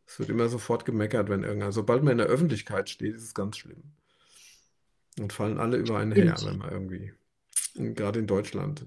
[0.06, 3.34] Es wird immer sofort gemeckert, wenn irgendeiner, sobald man in der Öffentlichkeit steht, ist es
[3.34, 3.82] ganz schlimm.
[5.18, 7.12] Und fallen alle über einen her, wenn man irgendwie,
[7.74, 8.86] gerade in Deutschland.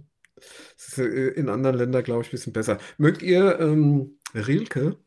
[0.78, 2.80] Es ist äh, in anderen Ländern, glaube ich, ein bisschen besser.
[2.97, 4.97] Mögt ihr ähm, Rilke?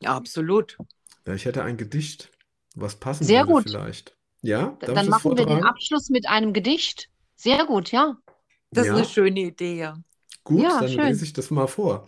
[0.00, 0.78] Ja, absolut.
[1.26, 2.30] Ja, ich hätte ein Gedicht,
[2.74, 3.64] was passen Sehr würde gut.
[3.64, 4.16] vielleicht.
[4.42, 5.64] Ja, darf Dann das machen wir den?
[5.64, 7.08] Abschluss mit einem Gedicht.
[7.36, 8.16] Sehr gut, ja.
[8.72, 9.98] Das ist Ja, eine schöne Idee, ja.
[10.44, 11.06] gut, Ja, dann schön.
[11.08, 12.06] lese ich das mal vor.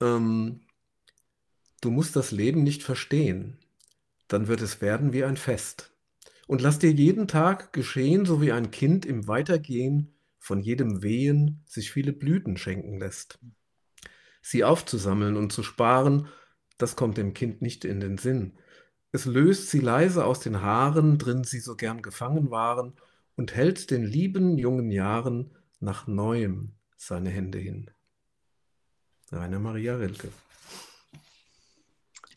[0.00, 0.61] Ähm,
[1.82, 3.58] du musst das Leben nicht verstehen,
[4.28, 5.92] dann wird es werden wie ein Fest.
[6.46, 11.62] Und lass dir jeden Tag geschehen, so wie ein Kind im Weitergehen von jedem Wehen
[11.66, 13.38] sich viele Blüten schenken lässt.
[14.40, 16.28] Sie aufzusammeln und zu sparen,
[16.78, 18.54] das kommt dem Kind nicht in den Sinn.
[19.12, 22.94] Es löst sie leise aus den Haaren, drin sie so gern gefangen waren,
[23.36, 27.90] und hält den lieben jungen Jahren nach neuem seine Hände hin.
[29.30, 30.28] Rainer Maria Rilke.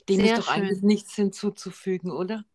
[0.10, 0.88] Dem Sehr ist doch eigentlich schön.
[0.88, 2.46] nichts hinzuzufügen, oder?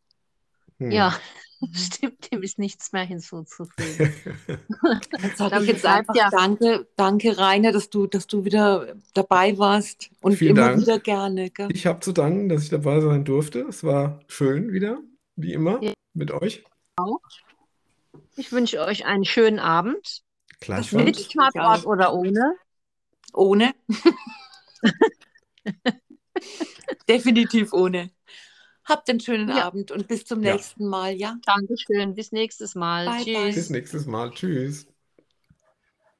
[0.78, 0.90] Hm.
[0.92, 1.14] Ja,
[1.72, 4.14] stimmt, dem ist nichts mehr hinzuzufügen.
[4.82, 8.94] Dann sage Dann ich jetzt einfach ja, danke, danke Rainer, dass du, dass du wieder
[9.14, 10.82] dabei warst und Vielen immer Dank.
[10.82, 11.50] wieder gerne.
[11.50, 11.68] Gell?
[11.72, 13.60] Ich habe zu danken, dass ich dabei sein durfte.
[13.68, 14.98] Es war schön wieder,
[15.36, 16.64] wie immer, Ja, mit euch.
[16.96, 17.20] auch.
[18.36, 20.22] Ich wünsche euch einen schönen Abend.
[20.60, 21.04] Gleichfalls.
[21.04, 21.84] Mit auch.
[21.84, 22.54] oder ohne.
[23.32, 23.74] Ohne?
[27.08, 28.10] Definitiv ohne.
[28.84, 31.38] Habt einen schönen Ja, Abend und bis zum Ja, nächsten Mal, ja?
[31.46, 32.14] Dankeschön.
[32.14, 33.12] Bis nächstes Mal.
[33.12, 33.68] Bye, bis Tschüss.
[33.68, 33.70] bye.
[33.70, 34.30] nächstes Mal.
[34.32, 34.86] Tschüss.